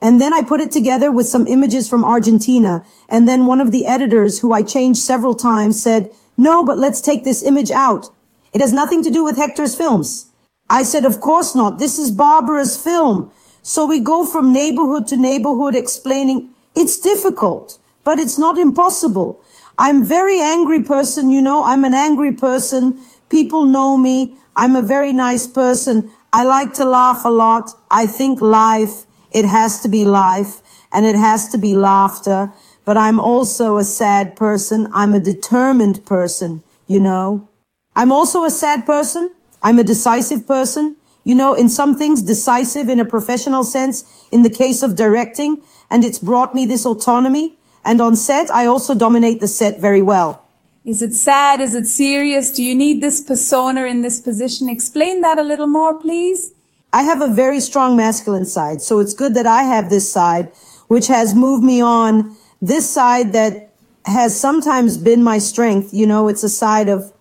And 0.00 0.20
then 0.20 0.32
I 0.32 0.42
put 0.42 0.60
it 0.60 0.70
together 0.70 1.10
with 1.10 1.26
some 1.26 1.46
images 1.46 1.88
from 1.88 2.04
Argentina. 2.04 2.84
And 3.08 3.28
then 3.28 3.46
one 3.46 3.60
of 3.60 3.72
the 3.72 3.86
editors 3.86 4.40
who 4.40 4.52
I 4.52 4.62
changed 4.62 5.00
several 5.00 5.34
times 5.34 5.82
said, 5.82 6.10
no, 6.36 6.64
but 6.64 6.78
let's 6.78 7.00
take 7.00 7.24
this 7.24 7.42
image 7.42 7.70
out. 7.70 8.06
It 8.52 8.60
has 8.60 8.72
nothing 8.72 9.02
to 9.02 9.10
do 9.10 9.24
with 9.24 9.36
Hector's 9.36 9.74
films. 9.74 10.26
I 10.70 10.82
said, 10.82 11.04
of 11.04 11.20
course 11.20 11.54
not. 11.54 11.78
This 11.78 11.98
is 11.98 12.10
Barbara's 12.10 12.76
film. 12.76 13.32
So 13.62 13.84
we 13.86 14.00
go 14.00 14.24
from 14.24 14.52
neighborhood 14.52 15.06
to 15.08 15.16
neighborhood 15.16 15.74
explaining 15.74 16.50
it's 16.76 16.98
difficult, 16.98 17.78
but 18.04 18.20
it's 18.20 18.38
not 18.38 18.56
impossible. 18.56 19.42
I'm 19.78 20.04
very 20.04 20.40
angry 20.40 20.82
person. 20.82 21.30
You 21.30 21.42
know, 21.42 21.64
I'm 21.64 21.84
an 21.84 21.94
angry 21.94 22.32
person. 22.32 23.00
People 23.28 23.64
know 23.64 23.96
me. 23.96 24.36
I'm 24.54 24.76
a 24.76 24.82
very 24.82 25.12
nice 25.12 25.46
person. 25.46 26.10
I 26.32 26.44
like 26.44 26.72
to 26.74 26.84
laugh 26.84 27.24
a 27.24 27.30
lot. 27.30 27.70
I 27.90 28.06
think 28.06 28.40
life, 28.40 29.06
it 29.30 29.44
has 29.44 29.80
to 29.80 29.88
be 29.88 30.04
life 30.04 30.60
and 30.92 31.04
it 31.04 31.16
has 31.16 31.48
to 31.48 31.58
be 31.58 31.74
laughter. 31.74 32.52
But 32.84 32.96
I'm 32.96 33.20
also 33.20 33.76
a 33.76 33.84
sad 33.84 34.36
person. 34.36 34.88
I'm 34.94 35.14
a 35.14 35.20
determined 35.20 36.04
person, 36.06 36.62
you 36.86 37.00
know. 37.00 37.48
I'm 37.94 38.12
also 38.12 38.44
a 38.44 38.50
sad 38.50 38.86
person. 38.86 39.30
I'm 39.62 39.78
a 39.78 39.84
decisive 39.84 40.46
person. 40.46 40.96
You 41.24 41.34
know, 41.34 41.52
in 41.52 41.68
some 41.68 41.94
things, 41.94 42.22
decisive 42.22 42.88
in 42.88 43.00
a 43.00 43.04
professional 43.04 43.64
sense, 43.64 44.04
in 44.32 44.42
the 44.42 44.50
case 44.50 44.82
of 44.82 44.96
directing, 44.96 45.60
and 45.90 46.04
it's 46.04 46.18
brought 46.18 46.54
me 46.54 46.64
this 46.64 46.86
autonomy. 46.86 47.58
And 47.84 48.00
on 48.00 48.16
set, 48.16 48.50
I 48.50 48.64
also 48.66 48.94
dominate 48.94 49.40
the 49.40 49.48
set 49.48 49.80
very 49.80 50.00
well. 50.00 50.44
Is 50.84 51.02
it 51.02 51.12
sad? 51.12 51.60
Is 51.60 51.74
it 51.74 51.86
serious? 51.86 52.50
Do 52.50 52.62
you 52.62 52.74
need 52.74 53.02
this 53.02 53.20
persona 53.20 53.84
in 53.84 54.00
this 54.00 54.20
position? 54.20 54.70
Explain 54.70 55.20
that 55.20 55.38
a 55.38 55.42
little 55.42 55.66
more, 55.66 55.98
please. 55.98 56.52
I 56.92 57.02
have 57.02 57.20
a 57.20 57.28
very 57.28 57.60
strong 57.60 57.96
masculine 57.96 58.46
side, 58.46 58.80
so 58.80 58.98
it's 58.98 59.12
good 59.12 59.34
that 59.34 59.46
I 59.46 59.64
have 59.64 59.90
this 59.90 60.10
side, 60.10 60.50
which 60.88 61.06
has 61.08 61.34
moved 61.34 61.62
me 61.62 61.80
on. 61.80 62.36
This 62.62 62.88
side 62.88 63.32
that 63.34 63.70
has 64.06 64.38
sometimes 64.38 64.96
been 64.96 65.22
my 65.22 65.38
strength. 65.38 65.92
You 65.92 66.06
know, 66.06 66.28
it's 66.28 66.42
a 66.42 66.48
side 66.48 66.88
of 66.88 67.12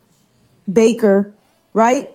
Baker, 0.71 1.33
right? 1.73 2.09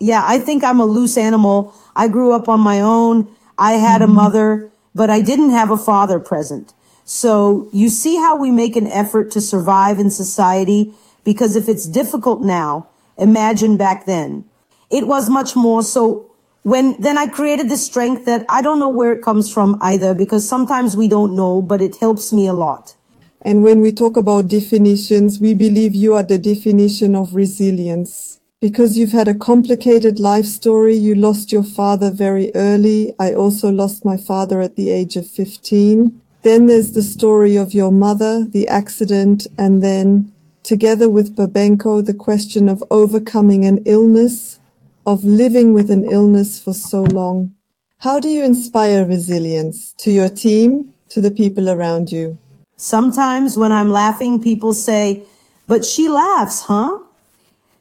Yeah, 0.00 0.24
I 0.26 0.38
think 0.38 0.64
I'm 0.64 0.80
a 0.80 0.84
loose 0.84 1.16
animal. 1.16 1.72
I 1.94 2.08
grew 2.08 2.32
up 2.32 2.48
on 2.48 2.60
my 2.60 2.80
own. 2.80 3.28
I 3.56 3.74
had 3.74 4.02
a 4.02 4.06
mm-hmm. 4.06 4.14
mother, 4.16 4.70
but 4.94 5.10
I 5.10 5.20
didn't 5.20 5.50
have 5.50 5.70
a 5.70 5.76
father 5.76 6.18
present. 6.18 6.74
So 7.04 7.68
you 7.72 7.88
see 7.88 8.16
how 8.16 8.36
we 8.36 8.50
make 8.50 8.76
an 8.76 8.88
effort 8.88 9.30
to 9.32 9.40
survive 9.40 9.98
in 9.98 10.10
society? 10.10 10.92
Because 11.22 11.54
if 11.54 11.68
it's 11.68 11.86
difficult 11.86 12.42
now, 12.42 12.88
imagine 13.16 13.76
back 13.76 14.06
then. 14.06 14.44
It 14.90 15.06
was 15.06 15.30
much 15.30 15.54
more. 15.54 15.82
So 15.82 16.33
when 16.64 16.98
then 16.98 17.18
I 17.18 17.26
created 17.26 17.68
this 17.68 17.84
strength 17.84 18.24
that 18.24 18.46
I 18.48 18.62
don't 18.62 18.78
know 18.78 18.88
where 18.88 19.12
it 19.12 19.22
comes 19.22 19.52
from 19.52 19.76
either, 19.82 20.14
because 20.14 20.48
sometimes 20.48 20.96
we 20.96 21.08
don't 21.08 21.36
know, 21.36 21.60
but 21.60 21.82
it 21.82 21.96
helps 21.96 22.32
me 22.32 22.46
a 22.46 22.54
lot. 22.54 22.96
And 23.42 23.62
when 23.62 23.82
we 23.82 23.92
talk 23.92 24.16
about 24.16 24.48
definitions, 24.48 25.38
we 25.38 25.52
believe 25.52 25.94
you 25.94 26.14
are 26.14 26.22
the 26.22 26.38
definition 26.38 27.14
of 27.14 27.34
resilience. 27.34 28.40
Because 28.62 28.96
you've 28.96 29.12
had 29.12 29.28
a 29.28 29.34
complicated 29.34 30.18
life 30.18 30.46
story, 30.46 30.94
you 30.94 31.14
lost 31.14 31.52
your 31.52 31.62
father 31.62 32.10
very 32.10 32.50
early. 32.54 33.14
I 33.18 33.34
also 33.34 33.70
lost 33.70 34.06
my 34.06 34.16
father 34.16 34.62
at 34.62 34.76
the 34.76 34.88
age 34.88 35.16
of 35.16 35.26
15. 35.26 36.18
Then 36.40 36.66
there's 36.66 36.92
the 36.92 37.02
story 37.02 37.56
of 37.56 37.74
your 37.74 37.92
mother, 37.92 38.42
the 38.42 38.66
accident, 38.68 39.46
and 39.58 39.82
then 39.82 40.32
together 40.62 41.10
with 41.10 41.36
Babenko, 41.36 42.06
the 42.06 42.14
question 42.14 42.70
of 42.70 42.82
overcoming 42.90 43.66
an 43.66 43.82
illness, 43.84 44.60
of 45.06 45.24
living 45.24 45.74
with 45.74 45.90
an 45.90 46.04
illness 46.04 46.58
for 46.58 46.72
so 46.72 47.02
long. 47.02 47.54
How 47.98 48.20
do 48.20 48.28
you 48.28 48.42
inspire 48.42 49.04
resilience 49.04 49.92
to 49.98 50.10
your 50.10 50.28
team, 50.28 50.92
to 51.10 51.20
the 51.20 51.30
people 51.30 51.68
around 51.68 52.10
you? 52.10 52.38
Sometimes 52.76 53.56
when 53.56 53.72
I'm 53.72 53.90
laughing, 53.90 54.42
people 54.42 54.74
say, 54.74 55.22
but 55.66 55.84
she 55.84 56.08
laughs, 56.08 56.62
huh? 56.62 56.98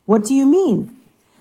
What 0.05 0.25
do 0.25 0.33
you 0.33 0.45
mean? 0.45 0.95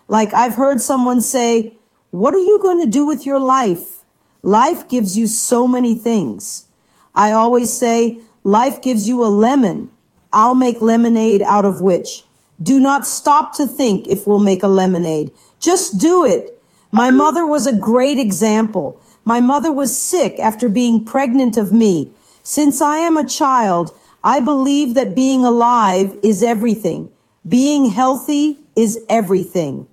Like 0.09 0.33
I've 0.35 0.55
heard 0.55 0.81
someone 0.81 1.21
say, 1.21 1.75
what 2.11 2.35
are 2.35 2.39
you 2.39 2.59
going 2.61 2.81
to 2.85 2.91
do 2.91 3.07
with 3.07 3.27
your 3.27 3.39
life? 3.39 4.03
Life 4.43 4.89
gives 4.89 5.17
you 5.17 5.27
so 5.27 5.67
many 5.69 5.95
things. 5.95 6.67
I 7.15 7.33
always 7.33 7.73
say, 7.73 8.19
life 8.45 8.83
gives 8.83 9.09
you 9.09 9.25
a 9.25 9.27
lemon. 9.29 9.91
I'll 10.33 10.55
make 10.55 10.81
lemonade 10.81 11.43
out 11.43 11.65
of 11.65 11.81
which. 11.81 12.25
Do 12.62 12.79
not 12.81 13.07
stop 13.07 13.55
to 13.57 13.67
think 13.67 14.07
if 14.09 14.27
we'll 14.27 14.39
make 14.39 14.62
a 14.62 14.69
lemonade. 14.69 15.31
Just 15.62 15.99
do 15.99 16.26
it. 16.26 16.61
My 16.90 17.09
mm-hmm. 17.09 17.19
mother 17.19 17.47
was 17.47 17.66
a 17.66 17.75
great 17.75 18.19
example. 18.19 19.00
My 19.25 19.40
mother 19.40 19.73
was 19.73 19.97
sick 19.97 20.38
after 20.40 20.69
being 20.69 21.04
pregnant 21.04 21.57
of 21.57 21.73
me. 21.73 22.11
Since 22.42 22.83
I 22.83 22.99
am 22.99 23.16
a 23.16 23.26
child, 23.26 23.97
I 24.25 24.40
believe 24.40 24.95
that 24.95 25.14
being 25.14 25.45
alive 25.45 26.19
is 26.23 26.42
everything. 26.42 27.11
Being 27.49 27.87
healthy 27.87 28.59
is 28.75 28.99
everything. 29.09 29.87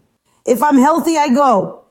If 0.45 0.63
I'm 0.63 0.77
healthy, 0.79 1.17
I 1.17 1.29
go. 1.29 1.83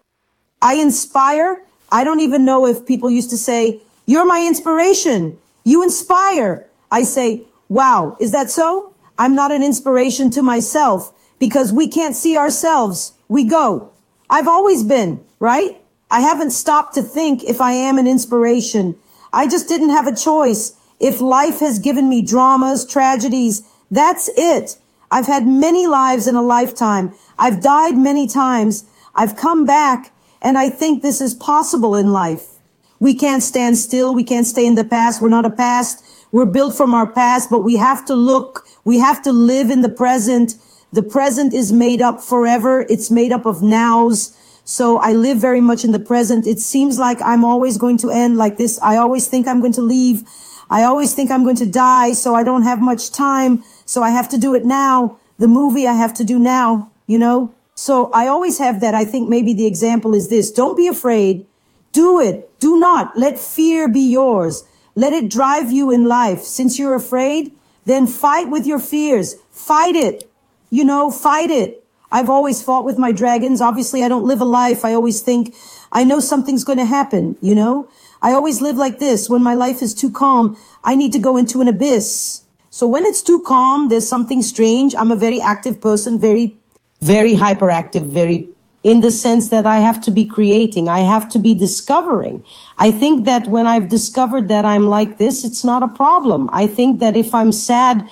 I 0.61 0.75
inspire. 0.75 1.62
I 1.92 2.02
don't 2.02 2.20
even 2.20 2.44
know 2.44 2.66
if 2.66 2.85
people 2.85 3.08
used 3.08 3.30
to 3.30 3.38
say, 3.38 3.80
you're 4.06 4.26
my 4.26 4.44
inspiration. 4.44 5.38
You 5.64 5.85
inspire. 5.85 6.66
I 6.90 7.04
say, 7.04 7.42
wow, 7.68 8.16
is 8.18 8.32
that 8.32 8.50
so? 8.50 8.92
I'm 9.18 9.37
not 9.37 9.52
an 9.52 9.62
inspiration 9.62 10.30
to 10.30 10.42
myself 10.42 11.12
because 11.38 11.73
we 11.73 11.87
can't 11.87 12.16
see 12.16 12.37
ourselves. 12.37 13.12
We 13.28 13.44
go. 13.44 13.92
I've 14.30 14.49
always 14.49 14.82
been, 14.82 15.25
right? 15.38 15.80
I 16.11 16.20
haven't 16.20 16.50
stopped 16.50 16.94
to 16.94 17.02
think 17.02 17.44
if 17.44 17.61
I 17.61 17.73
am 17.73 17.99
an 17.99 18.06
inspiration. 18.06 18.97
I 19.32 19.47
just 19.47 19.68
didn't 19.68 19.90
have 19.90 20.06
a 20.06 20.16
choice. 20.16 20.75
If 20.99 21.20
life 21.20 21.61
has 21.61 21.78
given 21.78 22.08
me 22.08 22.23
dramas, 22.23 22.87
tragedies, 22.87 23.62
that's 23.90 24.28
it. 24.37 24.78
I've 25.11 25.26
had 25.26 25.47
many 25.47 25.87
lives 25.87 26.26
in 26.26 26.35
a 26.35 26.42
lifetime. 26.42 27.14
I've 27.38 27.62
died 27.62 27.97
many 27.97 28.26
times. 28.26 28.85
I've 29.14 29.37
come 29.37 29.64
back 29.64 30.12
and 30.42 30.58
I 30.58 30.70
think 30.70 31.02
this 31.02 31.20
is 31.20 31.35
possible 31.35 31.94
in 31.94 32.12
life. 32.12 32.58
We 33.00 33.14
can't 33.14 33.42
stand 33.42 33.78
still. 33.78 34.14
We 34.14 34.25
can't 34.25 34.47
stay 34.47 34.66
in 34.66 34.75
the 34.75 34.85
past. 34.85 35.23
We're 35.23 35.28
not 35.28 35.47
a 35.47 35.50
past. 35.50 36.04
We're 36.32 36.47
built 36.47 36.76
from 36.76 36.94
our 36.94 37.06
past, 37.06 37.49
but 37.49 37.61
we 37.61 37.76
have 37.76 38.04
to 38.06 38.14
look. 38.14 38.66
We 38.85 38.99
have 38.99 39.23
to 39.23 39.32
live 39.32 39.70
in 39.70 39.82
the 39.82 39.88
present. 39.88 40.54
The 40.92 41.02
present 41.02 41.52
is 41.52 41.73
made 41.73 42.00
up 42.00 42.21
forever. 42.21 42.87
It's 42.88 43.11
made 43.11 43.33
up 43.33 43.47
of 43.47 43.62
nows. 43.62 44.35
So 44.64 44.99
I 44.99 45.12
live 45.12 45.38
very 45.38 45.61
much 45.61 45.85
in 45.85 45.92
the 45.92 45.99
present. 45.99 46.47
It 46.47 46.61
seems 46.61 46.99
like 46.99 47.21
I'm 47.23 47.45
always 47.45 47.78
going 47.78 47.99
to 47.99 48.11
end 48.11 48.37
like 48.37 48.57
this. 48.59 48.78
I 48.83 48.97
always 48.97 49.26
think 49.26 49.47
I'm 49.47 49.61
going 49.61 49.73
to 49.75 49.83
leave. 49.83 50.25
I 50.71 50.85
always 50.85 51.14
think 51.14 51.30
I'm 51.30 51.42
going 51.42 51.57
to 51.57 51.66
die. 51.66 52.12
So 52.12 52.35
I 52.35 52.42
don't 52.42 52.64
have 52.64 52.80
much 52.80 53.11
time. 53.11 53.64
So 53.87 54.02
I 54.02 54.11
have 54.11 54.28
to 54.30 54.38
do 54.38 54.54
it 54.54 54.64
now. 54.64 55.18
The 55.38 55.49
movie 55.49 55.87
I 55.87 55.95
have 55.95 56.14
to 56.14 56.25
do 56.25 56.38
now, 56.38 56.90
you 57.07 57.18
know? 57.18 57.54
So 57.75 58.11
I 58.12 58.26
always 58.26 58.59
have 58.59 58.80
that. 58.80 58.95
I 58.95 59.04
think 59.04 59.28
maybe 59.28 59.54
the 59.54 59.66
example 59.66 60.14
is 60.14 60.28
this. 60.28 60.50
Don't 60.50 60.76
be 60.76 60.88
afraid. 60.88 61.47
Do 61.92 62.21
it. 62.21 62.50
Do 62.59 62.78
not 62.78 63.16
let 63.16 63.38
fear 63.38 63.88
be 63.88 64.00
yours. 64.00 64.64
Let 64.95 65.12
it 65.12 65.30
drive 65.30 65.71
you 65.71 65.90
in 65.90 66.07
life. 66.07 66.42
Since 66.42 66.78
you're 66.78 66.95
afraid, 66.95 67.52
then 67.85 68.07
fight 68.07 68.50
with 68.50 68.66
your 68.66 68.80
fears. 68.80 69.37
Fight 69.50 69.95
it. 69.95 70.27
You 70.70 70.84
know, 70.84 71.10
fight 71.10 71.50
it. 71.50 71.84
I've 72.10 72.30
always 72.30 72.62
fought 72.62 72.84
with 72.84 72.98
my 72.98 73.12
dragons. 73.12 73.60
Obviously, 73.60 74.02
I 74.02 74.08
don't 74.08 74.25
live 74.25 74.40
a 74.40 74.46
life. 74.46 74.84
I 74.84 74.94
always 74.94 75.20
think 75.20 75.54
I 75.92 76.04
know 76.04 76.20
something's 76.20 76.64
going 76.64 76.78
to 76.78 76.87
happen. 76.87 77.37
You 77.40 77.54
know, 77.54 77.88
I 78.22 78.32
always 78.32 78.60
live 78.60 78.76
like 78.76 78.98
this. 78.98 79.28
When 79.28 79.42
my 79.42 79.54
life 79.54 79.82
is 79.82 79.94
too 79.94 80.10
calm, 80.10 80.56
I 80.84 80.94
need 80.94 81.12
to 81.12 81.18
go 81.18 81.37
into 81.37 81.60
an 81.60 81.68
abyss. 81.68 82.42
So 82.70 82.87
when 82.87 83.04
it's 83.04 83.22
too 83.22 83.42
calm, 83.42 83.88
there's 83.88 84.08
something 84.08 84.42
strange. 84.42 84.94
I'm 84.94 85.10
a 85.10 85.16
very 85.16 85.40
active 85.40 85.80
person, 85.80 86.18
very, 86.18 86.56
very 87.00 87.34
hyperactive, 87.34 88.06
very 88.06 88.48
in 88.84 89.00
the 89.00 89.10
sense 89.10 89.48
that 89.48 89.66
I 89.66 89.78
have 89.78 90.00
to 90.02 90.10
be 90.10 90.25
creating. 90.25 90.88
I 90.88 91.00
have 91.00 91.28
to 91.30 91.38
be 91.38 91.54
discovering. 91.54 92.44
I 92.78 92.90
think 92.90 93.25
that 93.25 93.48
when 93.48 93.66
I've 93.66 93.88
discovered 93.88 94.48
that 94.48 94.64
I'm 94.64 94.87
like 94.87 95.18
this, 95.18 95.44
it's 95.44 95.64
not 95.64 95.82
a 95.82 95.88
problem. 95.88 96.48
I 96.52 96.66
think 96.66 97.00
that 97.00 97.16
if 97.16 97.34
I'm 97.34 97.52
sad 97.52 98.08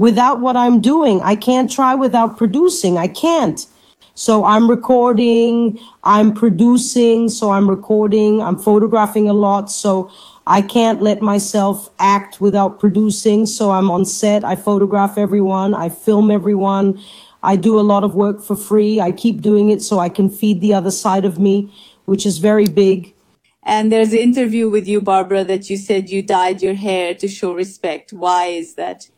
without 0.00 0.40
what 0.40 0.56
I'm 0.56 0.80
doing, 0.80 1.20
I 1.20 1.36
can't 1.36 1.70
try 1.70 1.94
without 1.94 2.38
producing. 2.38 2.96
I 2.96 3.06
can't. 3.06 3.66
So 4.14 4.44
I'm 4.44 4.68
recording, 4.68 5.78
I'm 6.04 6.32
producing, 6.32 7.28
so 7.28 7.50
I'm 7.50 7.68
recording, 7.68 8.40
I'm 8.40 8.58
photographing 8.58 9.28
a 9.28 9.34
lot. 9.34 9.70
So 9.70 10.10
I 10.46 10.62
can't 10.62 11.02
let 11.02 11.20
myself 11.20 11.90
act 11.98 12.40
without 12.40 12.80
producing. 12.80 13.44
So 13.44 13.70
I'm 13.70 13.90
on 13.90 14.06
set, 14.06 14.42
I 14.42 14.56
photograph 14.56 15.18
everyone, 15.18 15.74
I 15.74 15.90
film 15.90 16.30
everyone. 16.30 16.98
I 17.42 17.56
do 17.56 17.78
a 17.78 17.86
lot 17.92 18.02
of 18.02 18.14
work 18.14 18.42
for 18.42 18.56
free. 18.56 19.00
I 19.00 19.12
keep 19.12 19.40
doing 19.42 19.70
it 19.70 19.80
so 19.82 19.98
I 19.98 20.08
can 20.08 20.28
feed 20.28 20.60
the 20.60 20.74
other 20.74 20.90
side 20.90 21.24
of 21.24 21.38
me, 21.38 21.72
which 22.06 22.26
is 22.26 22.38
very 22.38 22.66
big. 22.66 23.14
And 23.62 23.92
there's 23.92 24.12
an 24.12 24.18
interview 24.18 24.68
with 24.68 24.88
you, 24.88 25.00
Barbara, 25.00 25.44
that 25.44 25.70
you 25.70 25.76
said 25.76 26.10
you 26.10 26.22
dyed 26.22 26.62
your 26.62 26.74
hair 26.74 27.14
to 27.14 27.28
show 27.28 27.52
respect. 27.52 28.12
Why 28.12 28.46
is 28.46 28.74
that? 28.74 29.08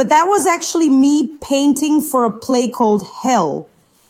But 0.00 0.08
that 0.08 0.28
was 0.28 0.46
actually 0.46 0.88
me 0.88 1.36
painting 1.42 2.00
for 2.00 2.24
a 2.24 2.32
play 2.32 2.70
called 2.70 3.06
Hell. 3.22 3.68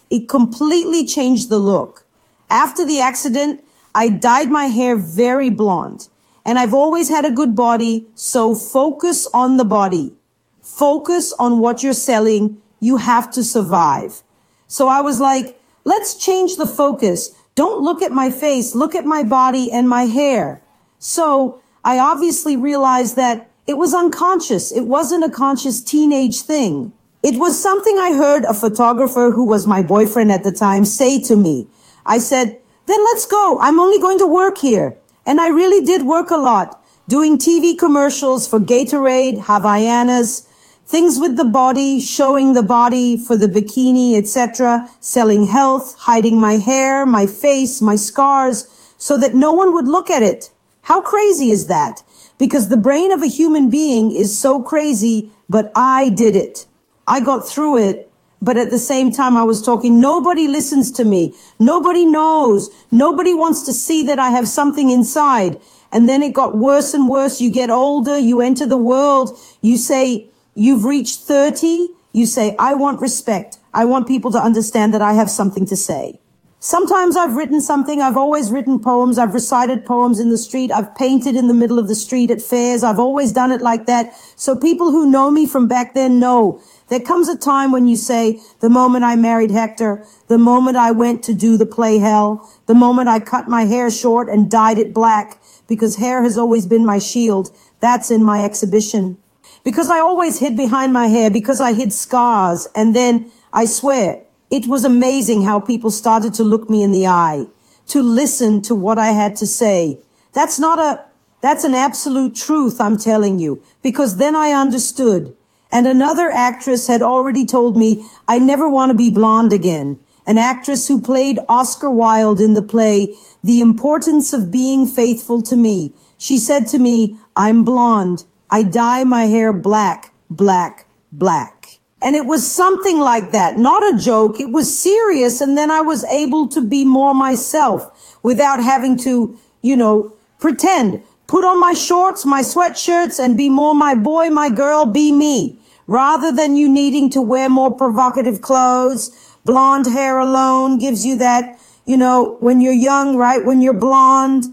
It 0.08 0.28
completely 0.28 1.04
changed 1.04 1.48
the 1.48 1.58
look. 1.58 2.06
After 2.48 2.86
the 2.86 3.00
accident, 3.00 3.64
I 3.92 4.08
dyed 4.08 4.52
my 4.52 4.66
hair 4.66 4.94
very 4.94 5.50
blonde. 5.50 6.06
And 6.44 6.60
I've 6.60 6.74
always 6.74 7.08
had 7.08 7.24
a 7.24 7.32
good 7.32 7.56
body, 7.56 8.06
so 8.14 8.54
focus 8.54 9.26
on 9.34 9.56
the 9.56 9.64
body. 9.64 10.14
Focus 10.62 11.32
on 11.40 11.58
what 11.58 11.82
you're 11.82 11.92
selling 11.92 12.62
you 12.78 12.98
have 12.98 13.28
to 13.32 13.42
survive. 13.42 14.22
So 14.68 14.86
I 14.86 15.00
was 15.00 15.18
like, 15.18 15.60
Let's 15.82 16.14
change 16.14 16.54
the 16.54 16.68
focus. 16.68 17.34
Don't 17.56 17.82
look 17.82 18.00
at 18.00 18.12
my 18.12 18.30
face. 18.30 18.76
Look 18.76 18.94
at 18.94 19.06
my 19.06 19.24
body 19.24 19.72
and 19.72 19.88
my 19.88 20.04
hair. 20.04 20.62
So 21.00 21.60
I 21.84 21.98
obviously 21.98 22.56
realized 22.56 23.16
that 23.16 23.49
it 23.70 23.78
was 23.78 23.94
unconscious. 23.94 24.72
It 24.72 24.86
wasn't 24.88 25.22
a 25.22 25.30
conscious 25.30 25.80
teenage 25.80 26.40
thing. 26.40 26.92
It 27.22 27.38
was 27.38 27.62
something 27.62 27.98
I 27.98 28.14
heard 28.14 28.42
a 28.44 28.52
photographer 28.52 29.30
who 29.30 29.44
was 29.44 29.64
my 29.64 29.80
boyfriend 29.80 30.32
at 30.32 30.42
the 30.42 30.50
time 30.50 30.84
say 30.84 31.20
to 31.22 31.36
me. 31.36 31.68
I 32.04 32.18
said, 32.18 32.58
then 32.86 32.98
let's 33.04 33.26
go. 33.26 33.60
I'm 33.60 33.78
only 33.78 34.00
going 34.00 34.18
to 34.18 34.26
work 34.26 34.58
here. 34.58 34.96
And 35.24 35.40
I 35.40 35.50
really 35.50 35.86
did 35.86 36.02
work 36.02 36.32
a 36.32 36.36
lot 36.36 36.82
doing 37.06 37.38
TV 37.38 37.78
commercials 37.78 38.48
for 38.48 38.58
Gatorade, 38.58 39.38
Havaianas, 39.38 40.48
things 40.86 41.20
with 41.20 41.36
the 41.36 41.44
body, 41.44 42.00
showing 42.00 42.54
the 42.54 42.62
body 42.64 43.16
for 43.16 43.36
the 43.36 43.46
bikini, 43.46 44.16
etc., 44.16 44.88
selling 44.98 45.46
health, 45.46 45.94
hiding 45.96 46.40
my 46.40 46.54
hair, 46.54 47.06
my 47.06 47.26
face, 47.26 47.80
my 47.80 47.94
scars, 47.94 48.66
so 48.98 49.16
that 49.16 49.34
no 49.34 49.52
one 49.52 49.72
would 49.72 49.86
look 49.86 50.10
at 50.10 50.24
it. 50.24 50.50
How 50.82 51.00
crazy 51.00 51.50
is 51.52 51.68
that? 51.68 52.02
Because 52.40 52.70
the 52.70 52.78
brain 52.78 53.12
of 53.12 53.22
a 53.22 53.26
human 53.26 53.68
being 53.68 54.10
is 54.10 54.36
so 54.36 54.62
crazy, 54.62 55.30
but 55.50 55.70
I 55.76 56.08
did 56.08 56.34
it. 56.34 56.66
I 57.06 57.20
got 57.20 57.46
through 57.46 57.76
it, 57.76 58.10
but 58.40 58.56
at 58.56 58.70
the 58.70 58.78
same 58.78 59.12
time 59.12 59.36
I 59.36 59.44
was 59.44 59.60
talking, 59.60 60.00
nobody 60.00 60.48
listens 60.48 60.90
to 60.92 61.04
me. 61.04 61.34
Nobody 61.58 62.06
knows. 62.06 62.70
Nobody 62.90 63.34
wants 63.34 63.62
to 63.64 63.74
see 63.74 64.02
that 64.04 64.18
I 64.18 64.30
have 64.30 64.48
something 64.48 64.88
inside. 64.88 65.60
And 65.92 66.08
then 66.08 66.22
it 66.22 66.32
got 66.32 66.56
worse 66.56 66.94
and 66.94 67.10
worse. 67.10 67.42
You 67.42 67.50
get 67.50 67.68
older, 67.68 68.18
you 68.18 68.40
enter 68.40 68.64
the 68.64 68.78
world, 68.78 69.38
you 69.60 69.76
say, 69.76 70.30
you've 70.54 70.86
reached 70.86 71.20
30, 71.20 71.88
you 72.14 72.24
say, 72.24 72.56
I 72.58 72.72
want 72.72 73.02
respect. 73.02 73.58
I 73.74 73.84
want 73.84 74.08
people 74.08 74.30
to 74.32 74.38
understand 74.38 74.94
that 74.94 75.02
I 75.02 75.12
have 75.12 75.28
something 75.28 75.66
to 75.66 75.76
say. 75.76 76.19
Sometimes 76.62 77.16
I've 77.16 77.36
written 77.36 77.62
something. 77.62 78.02
I've 78.02 78.18
always 78.18 78.50
written 78.50 78.80
poems. 78.80 79.16
I've 79.16 79.32
recited 79.32 79.86
poems 79.86 80.20
in 80.20 80.28
the 80.28 80.36
street. 80.36 80.70
I've 80.70 80.94
painted 80.94 81.34
in 81.34 81.48
the 81.48 81.54
middle 81.54 81.78
of 81.78 81.88
the 81.88 81.94
street 81.94 82.30
at 82.30 82.42
fairs. 82.42 82.84
I've 82.84 82.98
always 82.98 83.32
done 83.32 83.50
it 83.50 83.62
like 83.62 83.86
that. 83.86 84.12
So 84.36 84.54
people 84.54 84.90
who 84.90 85.10
know 85.10 85.30
me 85.30 85.46
from 85.46 85.68
back 85.68 85.94
then 85.94 86.20
know 86.20 86.60
there 86.88 87.00
comes 87.00 87.30
a 87.30 87.38
time 87.38 87.72
when 87.72 87.86
you 87.86 87.96
say, 87.96 88.40
the 88.60 88.68
moment 88.68 89.04
I 89.04 89.16
married 89.16 89.50
Hector, 89.50 90.04
the 90.28 90.36
moment 90.36 90.76
I 90.76 90.90
went 90.90 91.22
to 91.24 91.32
do 91.32 91.56
the 91.56 91.64
play 91.64 91.96
hell, 91.96 92.46
the 92.66 92.74
moment 92.74 93.08
I 93.08 93.20
cut 93.20 93.48
my 93.48 93.64
hair 93.64 93.90
short 93.90 94.28
and 94.28 94.50
dyed 94.50 94.76
it 94.76 94.92
black, 94.92 95.40
because 95.66 95.96
hair 95.96 96.22
has 96.24 96.36
always 96.36 96.66
been 96.66 96.84
my 96.84 96.98
shield. 96.98 97.56
That's 97.80 98.10
in 98.10 98.22
my 98.22 98.44
exhibition. 98.44 99.16
Because 99.64 99.88
I 99.88 100.00
always 100.00 100.40
hid 100.40 100.58
behind 100.58 100.92
my 100.92 101.06
hair, 101.06 101.30
because 101.30 101.58
I 101.58 101.72
hid 101.72 101.94
scars. 101.94 102.68
And 102.74 102.94
then 102.94 103.32
I 103.50 103.64
swear, 103.64 104.24
it 104.50 104.66
was 104.66 104.84
amazing 104.84 105.42
how 105.42 105.60
people 105.60 105.90
started 105.90 106.34
to 106.34 106.44
look 106.44 106.68
me 106.68 106.82
in 106.82 106.92
the 106.92 107.06
eye, 107.06 107.46
to 107.86 108.02
listen 108.02 108.60
to 108.62 108.74
what 108.74 108.98
I 108.98 109.08
had 109.08 109.36
to 109.36 109.46
say. 109.46 109.98
That's 110.32 110.58
not 110.58 110.78
a, 110.78 111.04
that's 111.40 111.64
an 111.64 111.74
absolute 111.74 112.34
truth, 112.34 112.80
I'm 112.80 112.98
telling 112.98 113.38
you, 113.38 113.62
because 113.82 114.16
then 114.16 114.34
I 114.34 114.50
understood. 114.50 115.36
And 115.72 115.86
another 115.86 116.30
actress 116.30 116.88
had 116.88 117.00
already 117.00 117.46
told 117.46 117.76
me, 117.76 118.04
I 118.26 118.38
never 118.38 118.68
want 118.68 118.90
to 118.90 118.96
be 118.96 119.10
blonde 119.10 119.52
again. 119.52 120.00
An 120.26 120.36
actress 120.36 120.88
who 120.88 121.00
played 121.00 121.38
Oscar 121.48 121.90
Wilde 121.90 122.40
in 122.40 122.54
the 122.54 122.62
play, 122.62 123.14
The 123.42 123.60
Importance 123.60 124.32
of 124.32 124.50
Being 124.50 124.86
Faithful 124.86 125.42
to 125.42 125.56
Me. 125.56 125.92
She 126.18 126.38
said 126.38 126.66
to 126.68 126.78
me, 126.78 127.16
I'm 127.36 127.64
blonde. 127.64 128.24
I 128.50 128.64
dye 128.64 129.04
my 129.04 129.24
hair 129.24 129.52
black, 129.52 130.12
black, 130.28 130.86
black. 131.12 131.59
And 132.02 132.16
it 132.16 132.24
was 132.24 132.50
something 132.50 132.98
like 132.98 133.32
that, 133.32 133.58
not 133.58 133.82
a 133.82 133.98
joke. 133.98 134.40
It 134.40 134.50
was 134.50 134.76
serious. 134.76 135.40
And 135.40 135.56
then 135.56 135.70
I 135.70 135.82
was 135.82 136.04
able 136.04 136.48
to 136.48 136.60
be 136.60 136.84
more 136.84 137.14
myself 137.14 138.18
without 138.22 138.62
having 138.62 138.96
to, 138.98 139.38
you 139.62 139.76
know, 139.76 140.12
pretend, 140.38 141.02
put 141.26 141.44
on 141.44 141.60
my 141.60 141.74
shorts, 141.74 142.24
my 142.24 142.40
sweatshirts 142.40 143.22
and 143.22 143.36
be 143.36 143.50
more 143.50 143.74
my 143.74 143.94
boy, 143.94 144.30
my 144.30 144.48
girl, 144.48 144.86
be 144.86 145.12
me 145.12 145.58
rather 145.86 146.30
than 146.32 146.56
you 146.56 146.68
needing 146.68 147.10
to 147.10 147.20
wear 147.20 147.48
more 147.48 147.70
provocative 147.70 148.40
clothes. 148.40 149.10
Blonde 149.44 149.86
hair 149.86 150.18
alone 150.18 150.78
gives 150.78 151.04
you 151.04 151.16
that, 151.18 151.58
you 151.84 151.96
know, 151.96 152.36
when 152.40 152.60
you're 152.60 152.72
young, 152.72 153.16
right? 153.16 153.44
When 153.44 153.60
you're 153.60 153.72
blonde. 153.88 154.44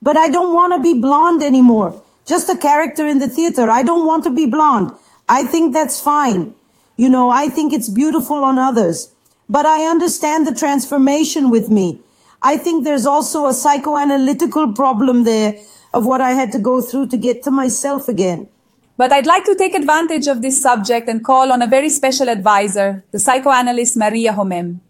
But 0.00 0.16
I 0.16 0.28
don't 0.28 0.54
want 0.54 0.72
to 0.74 0.80
be 0.80 1.00
blonde 1.00 1.42
anymore. 1.42 2.00
Just 2.24 2.48
a 2.48 2.56
character 2.56 3.06
in 3.06 3.18
the 3.18 3.28
theater. 3.28 3.70
I 3.70 3.82
don't 3.82 4.06
want 4.06 4.24
to 4.24 4.30
be 4.30 4.46
blonde. 4.46 4.92
I 5.28 5.44
think 5.44 5.74
that's 5.74 6.00
fine. 6.00 6.54
You 6.96 7.08
know, 7.08 7.30
I 7.30 7.48
think 7.48 7.72
it's 7.72 7.88
beautiful 7.88 8.42
on 8.42 8.58
others. 8.58 9.12
But 9.48 9.66
I 9.66 9.84
understand 9.84 10.46
the 10.46 10.54
transformation 10.54 11.50
with 11.50 11.70
me. 11.70 12.00
I 12.42 12.56
think 12.56 12.84
there's 12.84 13.06
also 13.06 13.46
a 13.46 13.50
psychoanalytical 13.50 14.74
problem 14.74 15.24
there 15.24 15.58
of 15.94 16.04
what 16.06 16.20
I 16.20 16.32
had 16.32 16.52
to 16.52 16.58
go 16.58 16.80
through 16.80 17.08
to 17.08 17.16
get 17.16 17.42
to 17.44 17.50
myself 17.50 18.08
again. 18.08 18.48
But 18.96 19.12
I'd 19.12 19.26
like 19.26 19.44
to 19.44 19.54
take 19.54 19.74
advantage 19.74 20.26
of 20.26 20.42
this 20.42 20.60
subject 20.60 21.08
and 21.08 21.24
call 21.24 21.52
on 21.52 21.62
a 21.62 21.66
very 21.66 21.90
special 21.90 22.28
advisor, 22.28 23.04
the 23.12 23.18
psychoanalyst 23.18 23.96
Maria 23.96 24.32
Homem. 24.32 24.80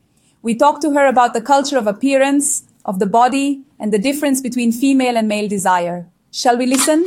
We 0.42 0.54
talked 0.54 0.82
to 0.82 0.92
her 0.92 1.06
about 1.06 1.34
the 1.34 1.42
culture 1.42 1.76
of 1.76 1.86
appearance, 1.86 2.64
of 2.84 3.00
the 3.00 3.06
body, 3.06 3.62
and 3.80 3.92
the 3.92 3.98
difference 3.98 4.40
between 4.40 4.70
female 4.70 5.16
and 5.16 5.26
male 5.26 5.48
desire. 5.48 6.06
Shall 6.30 6.56
we 6.56 6.66
listen? 6.66 7.04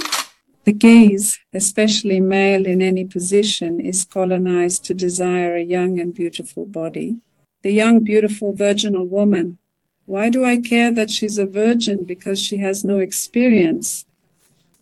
The 0.70 0.74
gaze, 0.74 1.40
especially 1.52 2.20
male 2.20 2.68
in 2.68 2.80
any 2.80 3.04
position, 3.04 3.80
is 3.80 4.06
colonized 4.06 4.86
to 4.86 4.94
desire 4.94 5.56
a 5.56 5.64
young 5.64 6.00
and 6.00 6.14
beautiful 6.14 6.68
body. 6.68 7.18
The 7.64 7.72
young, 7.72 8.04
beautiful, 8.04 8.54
virginal 8.54 9.08
woman. 9.08 9.58
Why 10.06 10.30
do 10.30 10.46
I 10.46 10.58
care 10.58 10.92
that 10.92 11.10
she's 11.10 11.40
a 11.40 11.48
virgin? 11.48 12.04
Because 12.04 12.40
she 12.40 12.58
has 12.58 12.86
no 12.86 13.00
experience. 13.00 14.06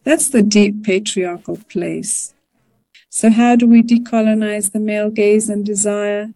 That's 0.04 0.28
the 0.28 0.43
deep 0.43 0.84
patriarchal 0.84 1.60
place. 1.69 2.34
So 3.10 3.30
how 3.30 3.56
do 3.56 3.65
we 3.65 3.82
decolonize 3.82 4.73
the 4.73 4.82
male 4.82 5.10
gaze 5.10 5.47
and 5.47 5.65
desire? 5.65 6.34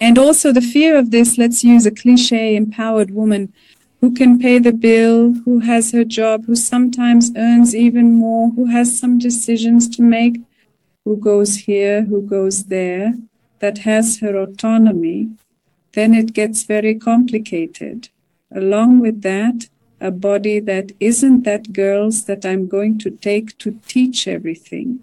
And 0.00 0.16
also 0.16 0.52
the 0.52 0.62
fear 0.62 0.96
of 0.96 1.10
this, 1.10 1.36
let's 1.36 1.62
use 1.62 1.84
a 1.84 1.90
cliche 1.90 2.56
empowered 2.56 3.10
woman 3.10 3.52
who 4.00 4.14
can 4.14 4.38
pay 4.38 4.58
the 4.58 4.72
bill, 4.72 5.32
who 5.44 5.60
has 5.60 5.92
her 5.92 6.04
job, 6.04 6.46
who 6.46 6.54
sometimes 6.54 7.32
earns 7.36 7.74
even 7.74 8.12
more, 8.14 8.50
who 8.50 8.66
has 8.66 8.98
some 8.98 9.18
decisions 9.18 9.88
to 9.88 10.02
make, 10.02 10.40
who 11.04 11.16
goes 11.16 11.56
here, 11.56 12.04
who 12.04 12.22
goes 12.22 12.64
there, 12.64 13.14
that 13.58 13.78
has 13.78 14.20
her 14.20 14.36
autonomy, 14.36 15.30
then 15.92 16.14
it 16.14 16.32
gets 16.32 16.62
very 16.62 16.94
complicated. 16.94 18.08
Along 18.54 19.00
with 19.00 19.22
that, 19.22 19.68
a 20.00 20.12
body 20.12 20.60
that 20.60 20.92
isn't 21.00 21.42
that 21.42 21.72
girl's 21.72 22.26
that 22.26 22.46
I'm 22.46 22.68
going 22.68 22.98
to 22.98 23.10
take 23.10 23.58
to 23.58 23.80
teach 23.88 24.28
everything, 24.28 25.00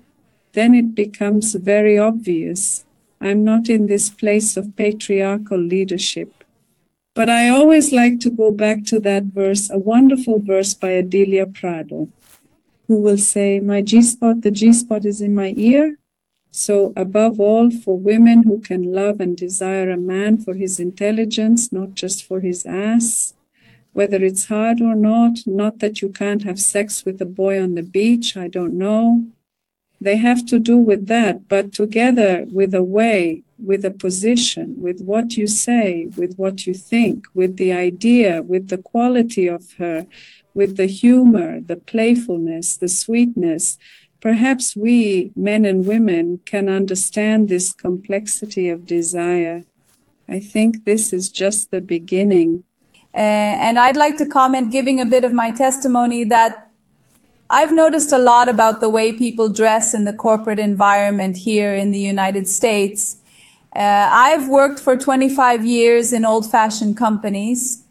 then 0.54 0.74
it 0.74 0.96
becomes 0.96 1.54
very 1.56 1.98
obvious. 1.98 2.86
I'm 3.20 3.44
not 3.44 3.68
in 3.68 3.88
this 3.88 4.10
place 4.10 4.56
of 4.56 4.78
patriarchal 4.78 5.60
leadership. 5.60 6.45
But 7.16 7.30
I 7.30 7.48
always 7.48 7.94
like 7.94 8.20
to 8.20 8.30
go 8.30 8.52
back 8.52 8.84
to 8.88 9.00
that 9.00 9.24
verse, 9.24 9.70
a 9.70 9.78
wonderful 9.78 10.40
verse 10.40 10.74
by 10.74 10.90
Adelia 10.90 11.46
Prado, 11.46 12.10
who 12.88 12.98
will 12.98 13.18
say, 13.18 13.62
My 13.62 13.82
G 13.82 14.02
spot, 14.02 14.42
the 14.42 14.52
G 14.52 14.74
spot 14.74 15.06
is 15.06 15.22
in 15.22 15.34
my 15.34 15.54
ear. 15.56 15.98
So, 16.52 16.92
above 16.98 17.40
all, 17.40 17.72
for 17.72 17.98
women 17.98 18.44
who 18.44 18.60
can 18.60 18.92
love 18.92 19.22
and 19.22 19.36
desire 19.36 19.90
a 19.90 19.98
man 19.98 20.38
for 20.38 20.56
his 20.56 20.78
intelligence, 20.78 21.72
not 21.72 21.94
just 21.94 22.26
for 22.26 22.42
his 22.42 22.66
ass, 22.66 23.34
whether 23.94 24.22
it's 24.22 24.46
hard 24.46 24.82
or 24.82 24.94
not, 24.94 25.40
not 25.46 25.80
that 25.80 26.02
you 26.02 26.10
can't 26.10 26.44
have 26.44 26.60
sex 26.60 27.06
with 27.06 27.22
a 27.22 27.26
boy 27.26 27.62
on 27.62 27.76
the 27.76 27.84
beach, 27.84 28.36
I 28.36 28.50
don't 28.50 28.78
know. 28.78 29.26
They 30.02 30.18
have 30.18 30.46
to 30.48 30.60
do 30.60 30.78
with 30.78 31.08
that, 31.08 31.48
but 31.48 31.74
together 31.74 32.46
with 32.50 32.74
a 32.74 32.84
way, 32.84 33.44
with 33.58 33.86
a 33.86 33.92
position, 33.92 34.76
with 34.78 35.02
what 35.02 35.38
you 35.38 35.48
say, 35.48 36.08
with 36.18 36.36
what 36.36 36.68
you 36.68 36.74
think, 36.74 37.26
with 37.34 37.58
the 37.58 37.72
idea, 37.72 38.42
with 38.42 38.68
the 38.68 38.78
quality 38.78 39.48
of 39.48 39.74
her, 39.74 40.06
with 40.54 40.78
the 40.78 40.86
humor, 40.86 41.62
the 41.62 41.78
playfulness, 41.78 42.78
the 42.78 42.90
sweetness, 42.90 43.78
perhaps 44.20 44.76
we, 44.76 45.32
men 45.36 45.66
and 45.66 45.86
women, 45.86 46.40
can 46.46 46.70
understand 46.70 47.48
this 47.48 47.74
complexity 47.74 48.70
of 48.70 48.86
desire. 48.86 49.64
I 50.28 50.40
think 50.40 50.86
this 50.86 51.14
is 51.14 51.30
just 51.30 51.72
the 51.72 51.82
beginning 51.82 52.64
uh, 53.16 53.56
and 53.64 53.80
I'd 53.80 53.96
like 53.96 54.18
to 54.18 54.26
comment, 54.26 54.74
giving 54.74 55.00
a 55.00 55.06
bit 55.06 55.24
of 55.24 55.32
my 55.32 55.50
testimony, 55.50 56.26
that 56.26 56.65
I've 57.50 57.72
noticed 57.72 58.12
a 58.12 58.18
lot 58.18 58.50
about 58.50 58.82
the 58.82 58.90
way 58.90 59.14
people 59.14 59.50
dress 59.50 59.94
in 59.94 60.06
the 60.06 60.14
corporate 60.14 60.58
environment 60.58 61.38
here 61.38 61.76
in 61.76 61.92
the 61.92 62.00
United 62.00 62.48
States. 62.48 63.18
Uh, 63.76 64.10
I've 64.12 64.50
worked 64.50 64.80
for 64.80 64.98
25 64.98 65.64
years 65.64 66.12
in 66.12 66.26
old 66.26 66.50
fashioned 66.50 66.98
companies. 66.98 67.84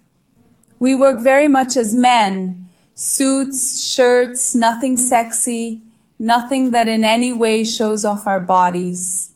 We 0.81 0.97
work 0.97 1.21
very 1.21 1.47
much 1.47 1.77
as 1.77 1.95
men. 1.95 2.69
Suits, 2.97 3.85
shirts, 3.85 4.55
nothing 4.55 4.97
sexy, 4.97 5.83
nothing 6.19 6.73
that 6.73 6.89
in 6.89 7.05
any 7.05 7.33
way 7.33 7.63
shows 7.63 8.05
off 8.05 8.27
our 8.27 8.41
bodies. 8.41 9.31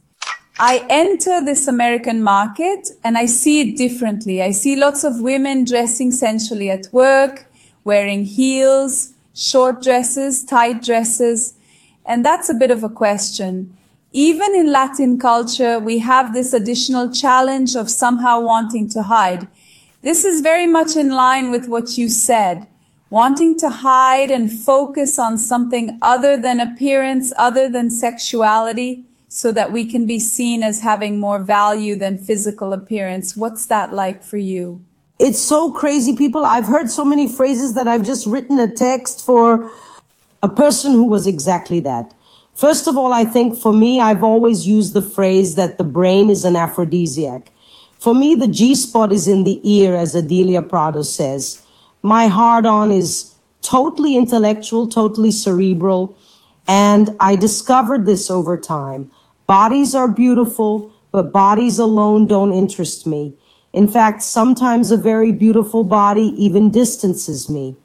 I 0.59 0.85
enter 0.89 1.45
this 1.45 1.69
American 1.69 2.23
market 2.23 2.89
and 3.05 3.17
I 3.17 3.27
see 3.27 3.61
it 3.61 3.77
differently. 3.77 4.43
I 4.43 4.51
see 4.51 4.75
lots 4.75 5.05
of 5.05 5.21
women 5.21 5.65
dressing 5.65 6.11
sensually 6.11 6.71
at 6.71 6.89
work, 6.93 7.47
wearing 7.85 8.25
heels, 8.25 9.15
short 9.39 9.81
dresses, 9.81 10.45
tight 10.45 10.83
dresses. 10.83 11.55
And 12.05 12.25
that's 12.25 12.49
a 12.49 12.55
bit 12.55 12.71
of 12.71 12.83
a 12.83 12.89
question. 12.89 13.77
Even 14.13 14.55
in 14.55 14.73
Latin 14.73 15.19
culture, 15.19 15.79
we 15.79 15.99
have 15.99 16.33
this 16.33 16.53
additional 16.53 17.13
challenge 17.13 17.77
of 17.77 17.91
somehow 17.91 18.41
wanting 18.41 18.89
to 18.91 19.03
hide. 19.03 19.47
This 20.03 20.25
is 20.25 20.41
very 20.41 20.67
much 20.67 20.97
in 20.97 21.11
line 21.11 21.51
with 21.51 21.69
what 21.69 21.97
you 21.97 22.09
said. 22.09 22.67
Wanting 23.11 23.59
to 23.59 23.69
hide 23.69 24.31
and 24.31 24.51
focus 24.51 25.19
on 25.19 25.39
something 25.39 25.99
other 26.03 26.37
than 26.37 26.61
appearance, 26.61 27.33
other 27.37 27.69
than 27.69 27.91
sexuality 27.91 29.05
so 29.29 29.53
that 29.53 29.73
we 29.73 29.85
can 29.85 30.07
be 30.07 30.19
seen 30.19 30.63
as 30.63 30.81
having 30.81 31.21
more 31.21 31.39
value 31.39 31.95
than 31.95 32.19
physical 32.19 32.73
appearance. 32.73 33.37
What's 33.37 33.67
that 33.67 33.93
like 33.93 34.23
for 34.23 34.39
you? 34.39 34.85
It's 35.19 35.41
so 35.41 35.73
crazy, 35.73 36.15
people. 36.15 36.45
I've 36.45 36.67
heard 36.67 36.91
so 36.91 37.05
many 37.05 37.29
phrases 37.29 37.75
that 37.75 37.89
I've 37.89 38.05
just 38.05 38.25
written 38.27 38.59
a 38.61 38.71
text 38.71 39.25
for 39.27 39.69
a 40.43 40.49
person 40.49 40.93
who 40.93 41.05
was 41.05 41.27
exactly 41.27 41.81
that. 41.81 42.15
First 42.55 42.87
of 42.87 42.97
all, 42.97 43.13
I 43.13 43.25
think 43.25 43.59
for 43.59 43.73
me, 43.73 44.01
I've 44.01 44.23
always 44.23 44.67
used 44.67 44.93
the 44.95 45.03
phrase 45.03 45.57
that 45.57 45.77
the 45.77 45.85
brain 45.85 46.31
is 46.31 46.45
an 46.45 46.55
aphrodisiac. 46.55 47.51
For 47.99 48.15
me, 48.15 48.37
the 48.37 48.47
G 48.47 48.77
spot 48.77 49.13
is 49.13 49.27
in 49.27 49.43
the 49.43 49.61
ear, 49.69 49.97
as 49.97 50.15
Adelia 50.15 50.63
Prado 50.63 51.03
says. 51.03 51.63
My 52.03 52.29
hard 52.29 52.65
on 52.65 52.93
is 52.93 53.35
totally 53.61 54.17
intellectual, 54.17 54.87
totally 54.87 55.33
cerebral. 55.33 56.17
And 56.69 57.17
I 57.19 57.35
discovered 57.35 58.07
this 58.07 58.31
over 58.31 58.57
time. 58.57 59.11
Bodies 59.49 59.97
are 59.97 60.07
beautiful, 60.07 60.93
but 61.11 61.33
bodies 61.33 61.81
alone 61.81 62.29
don't 62.29 62.53
interest 62.53 63.05
me. 63.05 63.35
In 63.79 63.87
fact, 63.87 64.25
sometimes 64.25 64.91
a 64.91 64.97
very 64.97 65.31
beautiful 65.31 65.85
body 65.85 66.35
even 66.37 66.69
distances 66.69 67.49
me. 67.49 67.77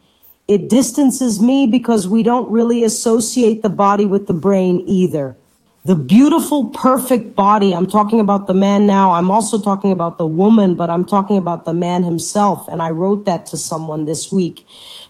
It 0.47 0.67
distances 0.67 1.39
me 1.39 1.67
because 1.67 2.07
we 2.07 2.23
don't 2.23 2.49
really 2.49 2.83
associate 2.83 3.61
the 3.61 3.69
body 3.69 4.03
with 4.03 4.25
the 4.25 4.33
brain 4.33 4.83
either. 4.87 5.37
The 5.85 5.93
beautiful, 5.93 6.69
perfect 6.69 7.35
body, 7.35 7.75
I'm 7.75 7.85
talking 7.85 8.19
about 8.19 8.47
the 8.47 8.55
man 8.55 8.87
now. 8.87 9.11
I'm 9.11 9.29
also 9.29 9.61
talking 9.61 9.91
about 9.91 10.17
the 10.17 10.25
woman, 10.25 10.73
but 10.73 10.89
I'm 10.89 11.05
talking 11.05 11.37
about 11.37 11.65
the 11.65 11.75
man 11.75 12.01
himself. 12.01 12.67
And 12.67 12.81
I 12.81 12.89
wrote 12.89 13.25
that 13.25 13.45
to 13.51 13.55
someone 13.55 14.05
this 14.05 14.31
week 14.31 14.65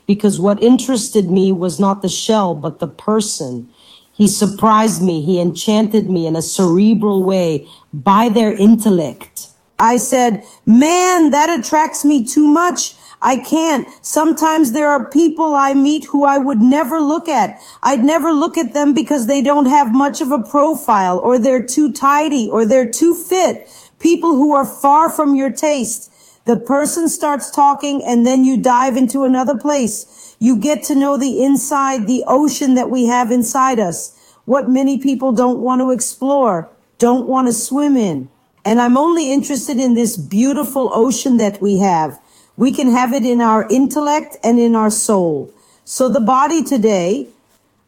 because 0.05 0.37
what 0.37 0.61
interested 0.61 1.31
me 1.31 1.53
was 1.53 1.79
not 1.79 2.01
the 2.01 2.09
shell, 2.09 2.55
but 2.55 2.79
the 2.79 2.89
person. 2.89 3.69
He 4.11 4.27
surprised 4.27 5.01
me. 5.01 5.21
He 5.21 5.39
enchanted 5.39 6.09
me 6.09 6.27
in 6.27 6.35
a 6.35 6.41
cerebral 6.41 7.23
way 7.23 7.69
by 7.93 8.27
their 8.27 8.51
intellect. 8.51 9.47
I 9.79 9.97
said, 9.97 10.43
man, 10.65 11.31
that 11.31 11.49
attracts 11.49 12.05
me 12.05 12.25
too 12.25 12.47
much. 12.47 12.95
I 13.21 13.37
can't. 13.37 13.87
Sometimes 14.01 14.73
there 14.73 14.89
are 14.89 15.09
people 15.09 15.55
I 15.55 15.73
meet 15.73 16.05
who 16.05 16.25
I 16.25 16.37
would 16.37 16.61
never 16.61 16.99
look 16.99 17.29
at. 17.29 17.59
I'd 17.81 18.03
never 18.03 18.33
look 18.33 18.57
at 18.57 18.73
them 18.73 18.93
because 18.93 19.27
they 19.27 19.41
don't 19.41 19.65
have 19.65 19.93
much 19.93 20.19
of 20.19 20.31
a 20.31 20.43
profile 20.43 21.19
or 21.19 21.39
they're 21.39 21.65
too 21.65 21.93
tidy 21.93 22.49
or 22.51 22.65
they're 22.65 22.89
too 22.89 23.15
fit. 23.15 23.69
People 23.99 24.35
who 24.35 24.53
are 24.53 24.65
far 24.65 25.09
from 25.09 25.35
your 25.35 25.49
taste. 25.49 26.11
The 26.45 26.57
person 26.57 27.07
starts 27.07 27.49
talking 27.49 28.03
and 28.03 28.27
then 28.27 28.43
you 28.43 28.57
dive 28.57 28.97
into 28.97 29.23
another 29.23 29.57
place. 29.57 30.35
You 30.39 30.57
get 30.57 30.83
to 30.83 30.95
know 30.95 31.15
the 31.15 31.41
inside, 31.41 32.05
the 32.05 32.25
ocean 32.27 32.75
that 32.75 32.89
we 32.89 33.05
have 33.05 33.31
inside 33.31 33.79
us. 33.79 34.19
What 34.43 34.69
many 34.69 34.97
people 34.97 35.31
don't 35.31 35.59
want 35.59 35.79
to 35.79 35.91
explore, 35.91 36.69
don't 36.97 37.29
want 37.29 37.47
to 37.47 37.53
swim 37.53 37.95
in. 37.95 38.27
And 38.65 38.79
I'm 38.79 38.97
only 38.97 39.31
interested 39.31 39.77
in 39.77 39.93
this 39.93 40.15
beautiful 40.15 40.89
ocean 40.93 41.37
that 41.37 41.61
we 41.61 41.79
have. 41.79 42.19
We 42.55 42.71
can 42.71 42.91
have 42.91 43.13
it 43.13 43.25
in 43.25 43.41
our 43.41 43.67
intellect 43.69 44.37
and 44.43 44.59
in 44.59 44.75
our 44.75 44.89
soul. 44.89 45.53
So 45.85 46.07
the 46.07 46.21
body 46.21 46.63
today, 46.63 47.27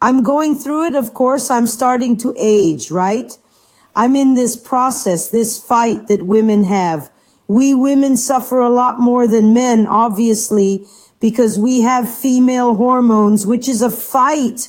I'm 0.01 0.21
going 0.21 0.55
through 0.55 0.87
it. 0.87 0.95
Of 0.95 1.13
course, 1.13 1.49
I'm 1.49 1.67
starting 1.67 2.17
to 2.17 2.35
age, 2.37 2.91
right? 2.91 3.37
I'm 3.95 4.15
in 4.15 4.33
this 4.33 4.57
process, 4.57 5.29
this 5.29 5.57
fight 5.57 6.07
that 6.09 6.23
women 6.23 6.65
have. 6.65 7.09
We 7.47 7.73
women 7.73 8.17
suffer 8.17 8.59
a 8.59 8.69
lot 8.69 8.99
more 8.99 9.27
than 9.27 9.53
men, 9.53 9.87
obviously, 9.87 10.85
because 11.21 11.57
we 11.57 11.81
have 11.81 12.13
female 12.13 12.75
hormones, 12.75 13.47
which 13.47 13.69
is 13.69 13.81
a 13.81 13.89
fight. 13.89 14.67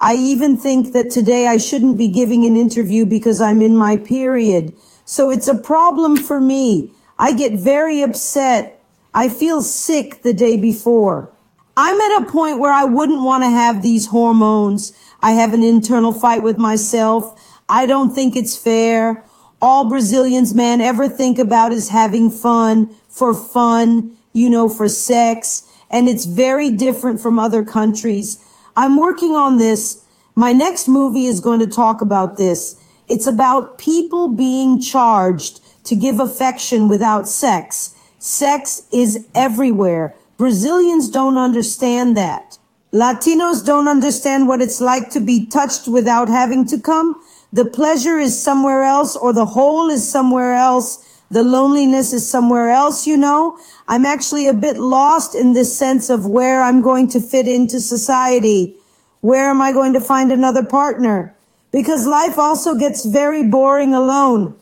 I 0.00 0.14
even 0.14 0.56
think 0.56 0.94
that 0.94 1.10
today 1.10 1.46
I 1.46 1.58
shouldn't 1.58 1.98
be 1.98 2.08
giving 2.08 2.46
an 2.46 2.56
interview 2.56 3.04
because 3.04 3.40
I'm 3.40 3.60
in 3.60 3.76
my 3.76 3.98
period. 3.98 4.72
So 5.04 5.30
it's 5.30 5.48
a 5.48 5.54
problem 5.54 6.16
for 6.16 6.40
me. 6.40 6.92
I 7.18 7.32
get 7.32 7.52
very 7.52 8.02
upset. 8.02 8.82
I 9.14 9.28
feel 9.28 9.62
sick 9.62 10.22
the 10.22 10.32
day 10.32 10.56
before. 10.56 11.30
I'm 11.76 12.00
at 12.00 12.22
a 12.22 12.30
point 12.30 12.58
where 12.58 12.72
I 12.72 12.84
wouldn't 12.84 13.22
want 13.22 13.44
to 13.44 13.50
have 13.50 13.82
these 13.82 14.06
hormones. 14.06 14.92
I 15.20 15.32
have 15.32 15.54
an 15.54 15.62
internal 15.62 16.12
fight 16.12 16.42
with 16.42 16.58
myself. 16.58 17.40
I 17.68 17.86
don't 17.86 18.14
think 18.14 18.36
it's 18.36 18.56
fair. 18.56 19.24
All 19.60 19.88
Brazilians, 19.88 20.54
man, 20.54 20.80
ever 20.80 21.08
think 21.08 21.38
about 21.38 21.72
is 21.72 21.88
having 21.88 22.30
fun 22.30 22.94
for 23.08 23.32
fun, 23.32 24.16
you 24.32 24.50
know, 24.50 24.68
for 24.68 24.88
sex 24.88 25.68
and 25.92 26.08
it's 26.08 26.24
very 26.24 26.70
different 26.70 27.20
from 27.20 27.38
other 27.38 27.62
countries. 27.62 28.42
I'm 28.74 28.96
working 28.96 29.36
on 29.36 29.58
this. 29.58 30.02
My 30.34 30.52
next 30.52 30.88
movie 30.88 31.26
is 31.26 31.40
going 31.40 31.60
to 31.60 31.66
talk 31.66 32.00
about 32.00 32.38
this. 32.38 32.81
It's 33.08 33.26
about 33.26 33.78
people 33.78 34.28
being 34.28 34.80
charged 34.80 35.60
to 35.84 35.96
give 35.96 36.20
affection 36.20 36.88
without 36.88 37.28
sex. 37.28 37.94
Sex 38.18 38.82
is 38.92 39.26
everywhere. 39.34 40.14
Brazilians 40.36 41.08
don't 41.08 41.36
understand 41.36 42.16
that. 42.16 42.58
Latinos 42.92 43.64
don't 43.64 43.88
understand 43.88 44.48
what 44.48 44.60
it's 44.60 44.80
like 44.80 45.10
to 45.10 45.20
be 45.20 45.46
touched 45.46 45.88
without 45.88 46.28
having 46.28 46.66
to 46.66 46.78
come. 46.78 47.20
The 47.52 47.64
pleasure 47.64 48.18
is 48.18 48.40
somewhere 48.40 48.82
else 48.82 49.16
or 49.16 49.32
the 49.32 49.46
hole 49.46 49.88
is 49.88 50.08
somewhere 50.08 50.54
else. 50.54 50.98
The 51.30 51.42
loneliness 51.42 52.12
is 52.12 52.28
somewhere 52.28 52.70
else, 52.70 53.06
you 53.06 53.16
know. 53.16 53.58
I'm 53.88 54.04
actually 54.04 54.46
a 54.46 54.52
bit 54.52 54.76
lost 54.76 55.34
in 55.34 55.54
this 55.54 55.76
sense 55.76 56.10
of 56.10 56.26
where 56.26 56.62
I'm 56.62 56.82
going 56.82 57.08
to 57.08 57.20
fit 57.20 57.48
into 57.48 57.80
society. 57.80 58.76
Where 59.22 59.48
am 59.48 59.62
I 59.62 59.72
going 59.72 59.94
to 59.94 60.00
find 60.00 60.30
another 60.30 60.62
partner? 60.64 61.34
Because 61.72 62.06
life 62.06 62.38
also 62.38 62.74
gets 62.74 63.04
very 63.04 63.42
boring 63.42 63.94
alone. 63.94 64.54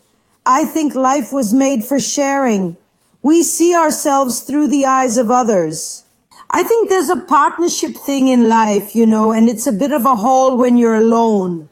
I 0.47 0.65
think 0.65 0.95
life 0.95 1.33
was 1.33 1.53
made 1.53 1.85
for 1.85 2.01
sharing. 2.01 2.77
We 3.23 3.43
see 3.43 3.75
ourselves 3.75 4.41
through 4.41 4.69
the 4.69 4.87
eyes 4.87 5.19
of 5.19 5.31
others. 5.31 6.05
I 6.51 6.63
think 6.63 6.89
there's 6.89 7.11
a 7.11 7.17
partnership 7.21 7.95
thing 7.97 8.29
in 8.29 8.49
life, 8.49 8.95
you 8.97 9.07
know, 9.07 9.33
and 9.33 9.49
it's 9.49 9.67
a 9.67 9.73
bit 9.73 9.93
of 9.93 10.07
a 10.07 10.17
hole 10.17 10.57
when 10.57 10.77
you're 10.77 10.97
alone. 10.97 11.69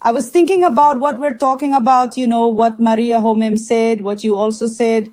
I 0.00 0.12
was 0.12 0.30
thinking 0.30 0.62
about 0.62 1.00
what 1.00 1.18
we're 1.18 1.36
talking 1.36 1.74
about, 1.74 2.16
you 2.16 2.26
know, 2.26 2.46
what 2.46 2.78
Maria 2.78 3.20
Homem 3.20 3.56
said, 3.56 4.02
what 4.02 4.22
you 4.22 4.36
also 4.36 4.66
said. 4.66 5.10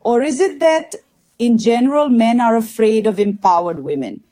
Or 0.00 0.22
is 0.22 0.38
it 0.40 0.60
that 0.60 0.94
in 1.38 1.58
general, 1.58 2.10
men 2.10 2.40
are 2.40 2.56
afraid 2.56 3.06
of 3.06 3.18
empowered 3.18 3.82
women? 3.82 4.22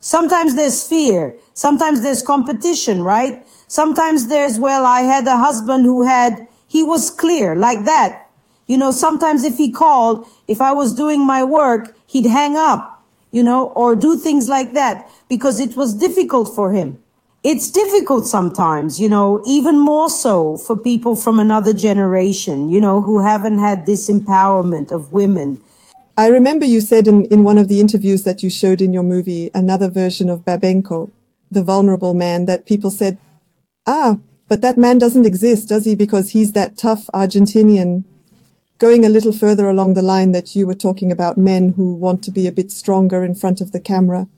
Sometimes 0.00 0.54
there's 0.54 0.86
fear. 0.86 1.36
Sometimes 1.54 2.02
there's 2.02 2.22
competition, 2.22 3.02
right? 3.02 3.46
Sometimes 3.68 4.26
there's, 4.26 4.58
well, 4.58 4.84
I 4.84 5.02
had 5.02 5.26
a 5.26 5.36
husband 5.36 5.84
who 5.84 6.02
had, 6.02 6.48
he 6.66 6.82
was 6.82 7.10
clear 7.10 7.54
like 7.54 7.84
that. 7.84 8.28
You 8.66 8.76
know, 8.76 8.90
sometimes 8.90 9.44
if 9.44 9.56
he 9.56 9.70
called, 9.70 10.26
if 10.46 10.60
I 10.60 10.72
was 10.72 10.94
doing 10.94 11.24
my 11.24 11.44
work, 11.44 11.96
he'd 12.06 12.26
hang 12.26 12.56
up, 12.56 13.02
you 13.30 13.42
know, 13.42 13.68
or 13.68 13.94
do 13.94 14.16
things 14.16 14.48
like 14.48 14.72
that 14.74 15.08
because 15.28 15.60
it 15.60 15.76
was 15.76 15.94
difficult 15.94 16.54
for 16.54 16.72
him 16.72 16.98
it's 17.44 17.70
difficult 17.70 18.26
sometimes, 18.26 19.00
you 19.00 19.08
know, 19.08 19.42
even 19.46 19.78
more 19.78 20.10
so 20.10 20.56
for 20.56 20.76
people 20.76 21.14
from 21.14 21.38
another 21.38 21.72
generation, 21.72 22.68
you 22.68 22.80
know, 22.80 23.00
who 23.00 23.20
haven't 23.20 23.58
had 23.58 23.86
this 23.86 24.10
empowerment 24.10 24.90
of 24.90 25.12
women. 25.12 25.60
I 26.16 26.28
remember 26.28 26.64
you 26.64 26.80
said 26.80 27.06
in, 27.06 27.26
in 27.26 27.44
one 27.44 27.58
of 27.58 27.68
the 27.68 27.80
interviews 27.80 28.24
that 28.24 28.42
you 28.42 28.50
showed 28.50 28.80
in 28.80 28.92
your 28.92 29.04
movie, 29.04 29.52
another 29.54 29.88
version 29.88 30.28
of 30.28 30.44
Babenko, 30.44 31.10
the 31.50 31.62
vulnerable 31.62 32.12
man, 32.12 32.46
that 32.46 32.66
people 32.66 32.90
said, 32.90 33.18
ah, 33.88 34.18
but 34.48 34.60
that 34.60 34.78
man 34.78 34.98
doesn't 34.98 35.26
exist, 35.26 35.68
does 35.68 35.84
he? 35.84 35.94
Because 35.94 36.30
he's 36.30 36.52
that 36.52 36.76
tough 36.76 37.06
Argentinian. 37.12 38.04
Going 38.78 39.04
a 39.04 39.08
little 39.08 39.32
further 39.32 39.68
along 39.68 39.94
the 39.94 40.02
line 40.02 40.32
that 40.32 40.54
you 40.54 40.66
were 40.66 40.74
talking 40.74 41.10
about 41.10 41.36
men 41.36 41.72
who 41.72 41.94
want 41.94 42.22
to 42.24 42.30
be 42.30 42.46
a 42.46 42.52
bit 42.52 42.70
stronger 42.70 43.24
in 43.24 43.34
front 43.34 43.60
of 43.60 43.72
the 43.72 43.80
camera. 43.80 44.28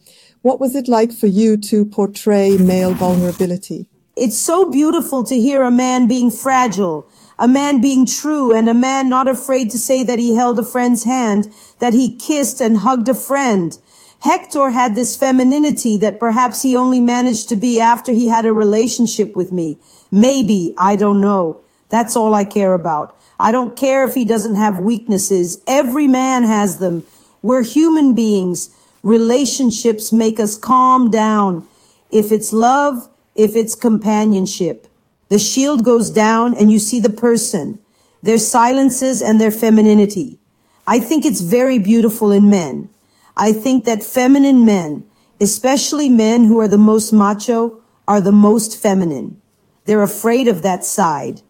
What 0.42 0.60
was 0.60 0.74
it 0.74 0.88
like 0.88 1.12
for 1.12 1.26
you 1.26 1.58
to 1.58 1.84
portray 1.84 2.56
male 2.56 2.94
vulnerability? 2.94 3.86
It's 4.16 4.38
so 4.38 4.70
beautiful 4.70 5.24
to 5.24 5.38
hear 5.38 5.62
a 5.62 5.70
man 5.70 6.08
being 6.08 6.30
fragile, 6.30 7.06
a 7.38 7.46
man 7.46 7.80
being 7.80 8.06
true, 8.06 8.54
and 8.54 8.68
a 8.68 8.74
man 8.74 9.08
not 9.08 9.28
afraid 9.28 9.70
to 9.70 9.78
say 9.78 10.02
that 10.04 10.18
he 10.18 10.34
held 10.34 10.58
a 10.58 10.64
friend's 10.64 11.04
hand, 11.04 11.52
that 11.78 11.92
he 11.92 12.16
kissed 12.16 12.60
and 12.60 12.78
hugged 12.78 13.08
a 13.08 13.14
friend. 13.14 13.78
Hector 14.20 14.70
had 14.70 14.94
this 14.94 15.16
femininity 15.16 15.96
that 15.98 16.20
perhaps 16.20 16.62
he 16.62 16.76
only 16.76 17.00
managed 17.00 17.48
to 17.48 17.56
be 17.56 17.80
after 17.80 18.12
he 18.12 18.28
had 18.28 18.44
a 18.44 18.52
relationship 18.52 19.34
with 19.34 19.50
me. 19.50 19.78
Maybe, 20.10 20.74
I 20.76 20.96
don't 20.96 21.20
know. 21.20 21.60
That's 21.88 22.16
all 22.16 22.34
I 22.34 22.44
care 22.44 22.74
about. 22.74 23.16
I 23.38 23.50
don't 23.50 23.76
care 23.76 24.06
if 24.06 24.14
he 24.14 24.26
doesn't 24.26 24.56
have 24.56 24.78
weaknesses. 24.78 25.62
Every 25.66 26.06
man 26.06 26.44
has 26.44 26.78
them. 26.78 27.04
We're 27.40 27.62
human 27.62 28.14
beings. 28.14 28.68
Relationships 29.02 30.12
make 30.12 30.38
us 30.38 30.58
calm 30.58 31.10
down. 31.10 31.66
If 32.10 32.30
it's 32.30 32.52
love, 32.52 33.08
if 33.34 33.56
it's 33.56 33.74
companionship, 33.74 34.86
the 35.30 35.38
shield 35.38 35.82
goes 35.82 36.10
down 36.10 36.54
and 36.54 36.70
you 36.70 36.78
see 36.78 37.00
the 37.00 37.08
person, 37.08 37.78
their 38.22 38.36
silences 38.36 39.22
and 39.22 39.40
their 39.40 39.50
femininity. 39.50 40.38
I 40.86 40.98
think 40.98 41.24
it's 41.24 41.40
very 41.40 41.78
beautiful 41.78 42.30
in 42.30 42.50
men. 42.50 42.90
I 43.36 43.52
think 43.52 43.84
that 43.84 44.02
feminine 44.02 44.64
men, 44.64 45.04
especially 45.40 46.08
men 46.08 46.44
who 46.44 46.60
are 46.60 46.68
the 46.68 46.78
most 46.78 47.12
macho, 47.12 47.80
are 48.06 48.20
the 48.20 48.32
most 48.32 48.76
feminine. 48.76 49.40
They're 49.84 50.02
afraid 50.02 50.48
of 50.48 50.62
that 50.62 50.84
side. 50.84 51.42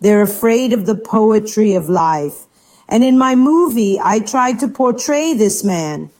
They're 0.00 0.22
afraid 0.22 0.72
of 0.72 0.86
the 0.86 0.94
poetry 0.94 1.74
of 1.74 1.88
life. 1.88 2.46
And 2.88 3.02
in 3.02 3.16
my 3.18 3.34
movie, 3.34 3.98
I 4.02 4.20
tried 4.20 4.58
to 4.60 4.68
portray 4.68 5.34
this 5.34 5.64
man. 5.64 6.10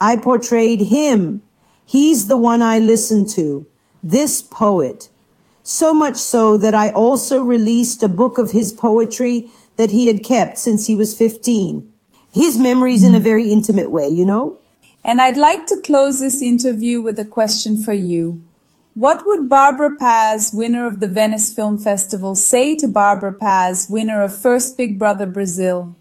I 0.00 0.16
portrayed 0.16 0.80
him. 0.80 1.42
He's 1.84 2.26
the 2.26 2.36
one 2.36 2.62
I 2.62 2.78
listen 2.78 3.26
to, 3.30 3.66
this 4.02 4.42
poet. 4.42 5.08
So 5.62 5.94
much 5.94 6.16
so 6.16 6.56
that 6.56 6.74
I 6.74 6.90
also 6.90 7.42
released 7.42 8.02
a 8.02 8.08
book 8.08 8.38
of 8.38 8.50
his 8.50 8.72
poetry 8.72 9.50
that 9.76 9.90
he 9.90 10.06
had 10.06 10.24
kept 10.24 10.58
since 10.58 10.86
he 10.86 10.94
was 10.94 11.16
15. 11.16 11.90
His 12.32 12.58
memories 12.58 13.04
in 13.04 13.14
a 13.14 13.20
very 13.20 13.50
intimate 13.50 13.90
way, 13.90 14.08
you 14.08 14.24
know? 14.24 14.58
And 15.06 15.20
I'd 15.20 15.36
like 15.36 15.66
to 15.66 15.80
close 15.82 16.18
this 16.18 16.40
interview 16.40 17.02
with 17.02 17.18
a 17.18 17.26
question 17.26 17.82
for 17.82 17.92
you. 17.92 18.42
What 18.94 19.26
would 19.26 19.50
Barbara 19.50 19.96
Paz, 19.96 20.50
winner 20.54 20.86
of 20.86 21.00
the 21.00 21.08
Venice 21.08 21.52
Film 21.52 21.76
Festival, 21.76 22.34
say 22.34 22.74
to 22.76 22.88
Barbara 22.88 23.34
Paz, 23.34 23.86
winner 23.90 24.22
of 24.22 24.34
First 24.34 24.78
Big 24.78 24.98
Brother 24.98 25.26
Brazil? 25.26 25.94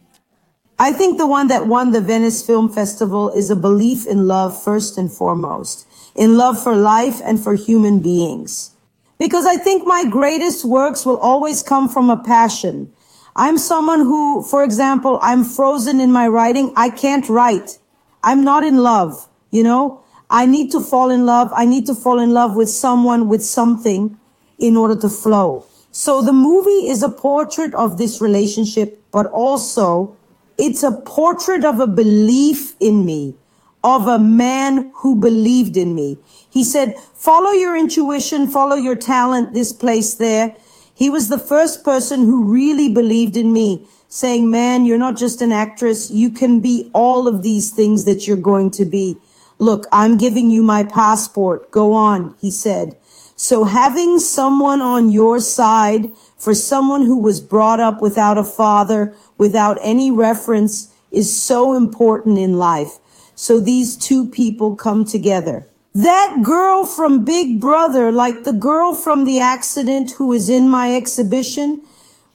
I 0.79 0.93
think 0.93 1.17
the 1.17 1.27
one 1.27 1.47
that 1.47 1.67
won 1.67 1.91
the 1.91 1.99
Venice 1.99 2.45
Film 2.45 2.69
Festival 2.69 3.29
is 3.31 3.49
a 3.49 3.57
belief 3.57 4.07
in 4.07 4.25
love 4.25 4.61
first 4.63 4.97
and 4.97 5.11
foremost, 5.11 5.85
in 6.15 6.37
love 6.37 6.61
for 6.61 6.75
life 6.75 7.19
and 7.25 7.43
for 7.43 7.55
human 7.55 7.99
beings. 7.99 8.71
Because 9.19 9.45
I 9.45 9.57
think 9.57 9.85
my 9.85 10.05
greatest 10.05 10.63
works 10.63 11.05
will 11.05 11.17
always 11.17 11.61
come 11.61 11.89
from 11.89 12.09
a 12.09 12.23
passion. 12.23 12.93
I'm 13.35 13.57
someone 13.57 13.99
who, 13.99 14.43
for 14.43 14.63
example, 14.63 15.19
I'm 15.21 15.43
frozen 15.43 15.99
in 15.99 16.11
my 16.11 16.27
writing. 16.27 16.71
I 16.77 16.89
can't 16.89 17.27
write. 17.27 17.79
I'm 18.23 18.43
not 18.43 18.63
in 18.63 18.77
love, 18.77 19.27
you 19.51 19.63
know? 19.63 20.01
I 20.29 20.45
need 20.45 20.71
to 20.71 20.79
fall 20.79 21.11
in 21.11 21.25
love. 21.25 21.51
I 21.53 21.65
need 21.65 21.85
to 21.85 21.93
fall 21.93 22.19
in 22.19 22.33
love 22.33 22.55
with 22.55 22.69
someone, 22.69 23.27
with 23.27 23.43
something 23.43 24.17
in 24.57 24.75
order 24.77 24.95
to 25.01 25.09
flow. 25.09 25.65
So 25.91 26.23
the 26.23 26.33
movie 26.33 26.87
is 26.89 27.03
a 27.03 27.09
portrait 27.09 27.73
of 27.75 27.97
this 27.97 28.19
relationship, 28.19 29.03
but 29.11 29.27
also 29.27 30.17
it's 30.57 30.81
a 30.81 30.91
portrait 30.91 31.63
of 31.63 31.79
a 31.79 31.85
belief 31.85 32.75
in 32.79 33.05
me, 33.05 33.35
of 33.83 34.07
a 34.07 34.17
man 34.17 34.91
who 34.95 35.15
believed 35.15 35.77
in 35.77 35.93
me. 35.93 36.17
He 36.49 36.63
said, 36.63 36.97
follow 37.13 37.51
your 37.51 37.77
intuition, 37.77 38.47
follow 38.47 38.75
your 38.75 38.95
talent, 38.95 39.53
this 39.53 39.71
place 39.73 40.15
there. 40.15 40.55
He 40.95 41.09
was 41.09 41.27
the 41.27 41.39
first 41.39 41.83
person 41.83 42.21
who 42.21 42.43
really 42.43 42.91
believed 42.91 43.35
in 43.35 43.51
me, 43.53 43.87
saying, 44.13 44.51
man, 44.51 44.85
you're 44.85 44.99
not 44.99 45.17
just 45.17 45.41
an 45.41 45.51
actress. 45.51 46.11
You 46.11 46.29
can 46.29 46.59
be 46.59 46.87
all 46.93 47.27
of 47.27 47.41
these 47.41 47.71
things 47.71 48.05
that 48.05 48.27
you're 48.27 48.37
going 48.37 48.69
to 48.69 48.85
be. 48.85 49.17
Look, 49.57 49.87
I'm 49.91 50.19
giving 50.19 50.51
you 50.51 50.61
my 50.61 50.83
passport. 50.83 51.71
Go 51.71 51.93
on, 51.93 52.35
he 52.39 52.51
said. 52.51 52.95
So 53.35 53.63
having 53.63 54.19
someone 54.19 54.83
on 54.83 55.09
your 55.09 55.39
side 55.39 56.11
for 56.37 56.53
someone 56.53 57.01
who 57.07 57.17
was 57.17 57.41
brought 57.41 57.79
up 57.79 58.03
without 58.03 58.37
a 58.37 58.43
father, 58.43 59.15
without 59.39 59.79
any 59.81 60.11
reference 60.11 60.93
is 61.09 61.35
so 61.35 61.75
important 61.75 62.37
in 62.37 62.59
life. 62.59 62.99
So 63.33 63.59
these 63.59 63.97
two 63.97 64.29
people 64.29 64.75
come 64.75 65.05
together. 65.05 65.67
That 65.95 66.43
girl 66.43 66.85
from 66.85 67.25
Big 67.25 67.59
Brother, 67.59 68.11
like 68.11 68.43
the 68.43 68.53
girl 68.53 68.93
from 68.93 69.25
the 69.25 69.39
accident 69.39 70.11
who 70.11 70.33
is 70.33 70.49
in 70.49 70.69
my 70.69 70.95
exhibition, 70.95 71.81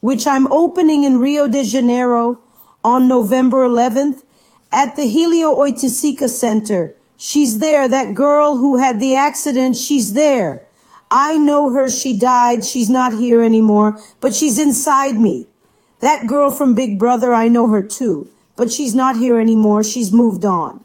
which 0.00 0.26
I'm 0.26 0.50
opening 0.52 1.04
in 1.04 1.18
Rio 1.18 1.48
de 1.48 1.64
Janeiro 1.64 2.40
on 2.84 3.08
November 3.08 3.66
11th 3.66 4.22
at 4.70 4.96
the 4.96 5.08
Helio 5.08 5.54
Oiticica 5.54 6.28
Center. 6.28 6.94
She's 7.16 7.58
there. 7.58 7.88
That 7.88 8.14
girl 8.14 8.56
who 8.56 8.76
had 8.78 9.00
the 9.00 9.16
accident, 9.16 9.76
she's 9.76 10.12
there. 10.12 10.64
I 11.10 11.36
know 11.38 11.70
her. 11.72 11.88
She 11.90 12.16
died. 12.16 12.64
She's 12.64 12.88
not 12.88 13.12
here 13.12 13.42
anymore, 13.42 13.98
but 14.20 14.34
she's 14.34 14.58
inside 14.58 15.16
me. 15.16 15.46
That 16.00 16.26
girl 16.26 16.50
from 16.50 16.74
Big 16.74 16.98
Brother, 16.98 17.34
I 17.34 17.48
know 17.48 17.68
her 17.68 17.82
too, 17.82 18.28
but 18.56 18.70
she's 18.70 18.94
not 18.94 19.16
here 19.16 19.40
anymore. 19.40 19.82
She's 19.82 20.12
moved 20.12 20.44
on. 20.44 20.84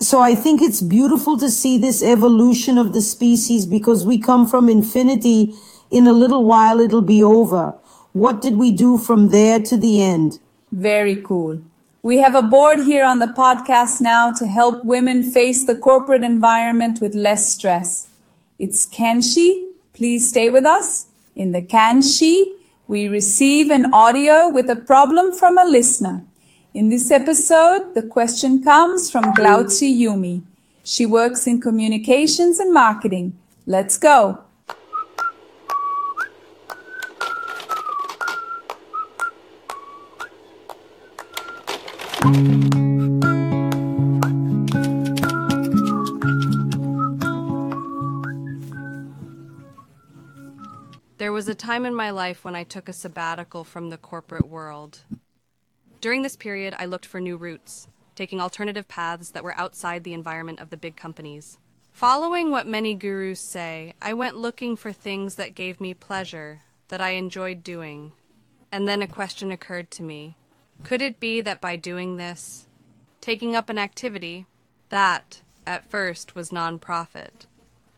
So 0.00 0.20
I 0.20 0.34
think 0.34 0.62
it's 0.62 0.80
beautiful 0.80 1.36
to 1.38 1.50
see 1.50 1.76
this 1.78 2.02
evolution 2.02 2.78
of 2.78 2.92
the 2.92 3.02
species 3.02 3.66
because 3.66 4.06
we 4.06 4.18
come 4.18 4.46
from 4.46 4.68
infinity. 4.68 5.54
In 5.90 6.06
a 6.06 6.12
little 6.12 6.44
while, 6.44 6.80
it'll 6.80 7.02
be 7.02 7.22
over. 7.22 7.74
What 8.18 8.40
did 8.40 8.56
we 8.56 8.72
do 8.72 8.98
from 8.98 9.28
there 9.28 9.60
to 9.60 9.76
the 9.76 10.02
end? 10.02 10.40
Very 10.72 11.14
cool. 11.14 11.62
We 12.02 12.18
have 12.18 12.34
a 12.34 12.42
board 12.42 12.80
here 12.80 13.04
on 13.04 13.20
the 13.20 13.26
podcast 13.26 14.00
now 14.00 14.32
to 14.32 14.46
help 14.48 14.84
women 14.84 15.22
face 15.22 15.64
the 15.64 15.76
corporate 15.76 16.24
environment 16.24 17.00
with 17.00 17.14
less 17.14 17.48
stress. 17.48 18.08
It's 18.58 18.84
Can 18.86 19.22
She? 19.22 19.70
Please 19.92 20.28
stay 20.28 20.50
with 20.50 20.66
us. 20.66 21.06
In 21.36 21.52
the 21.52 21.62
Can 21.62 22.02
She, 22.02 22.56
we 22.88 23.06
receive 23.06 23.70
an 23.70 23.94
audio 23.94 24.48
with 24.48 24.68
a 24.68 24.74
problem 24.74 25.32
from 25.32 25.56
a 25.56 25.64
listener. 25.64 26.24
In 26.74 26.88
this 26.88 27.12
episode, 27.12 27.94
the 27.94 28.02
question 28.02 28.64
comes 28.64 29.12
from 29.12 29.32
Glauci 29.32 29.96
Yumi. 29.96 30.42
She 30.82 31.06
works 31.06 31.46
in 31.46 31.60
communications 31.60 32.58
and 32.58 32.74
marketing. 32.74 33.38
Let's 33.64 33.96
go. 33.96 34.42
There 51.28 51.34
was 51.34 51.46
a 51.46 51.54
time 51.54 51.84
in 51.84 51.94
my 51.94 52.08
life 52.08 52.42
when 52.42 52.56
I 52.56 52.64
took 52.64 52.88
a 52.88 52.92
sabbatical 52.94 53.62
from 53.62 53.90
the 53.90 53.98
corporate 53.98 54.48
world. 54.48 55.00
During 56.00 56.22
this 56.22 56.36
period, 56.36 56.74
I 56.78 56.86
looked 56.86 57.04
for 57.04 57.20
new 57.20 57.36
routes, 57.36 57.86
taking 58.14 58.40
alternative 58.40 58.88
paths 58.88 59.32
that 59.32 59.44
were 59.44 59.54
outside 59.58 60.04
the 60.04 60.14
environment 60.14 60.58
of 60.58 60.70
the 60.70 60.78
big 60.78 60.96
companies. 60.96 61.58
Following 61.92 62.50
what 62.50 62.66
many 62.66 62.94
gurus 62.94 63.40
say, 63.40 63.92
I 64.00 64.14
went 64.14 64.38
looking 64.38 64.74
for 64.74 64.90
things 64.90 65.34
that 65.34 65.54
gave 65.54 65.82
me 65.82 65.92
pleasure, 65.92 66.62
that 66.88 67.02
I 67.02 67.10
enjoyed 67.10 67.62
doing. 67.62 68.12
And 68.72 68.88
then 68.88 69.02
a 69.02 69.06
question 69.06 69.52
occurred 69.52 69.90
to 69.90 70.02
me. 70.02 70.38
Could 70.82 71.02
it 71.02 71.20
be 71.20 71.42
that 71.42 71.60
by 71.60 71.76
doing 71.76 72.16
this, 72.16 72.68
taking 73.20 73.54
up 73.54 73.68
an 73.68 73.78
activity, 73.78 74.46
that, 74.88 75.42
at 75.66 75.90
first, 75.90 76.34
was 76.34 76.52
non-profit, 76.52 77.44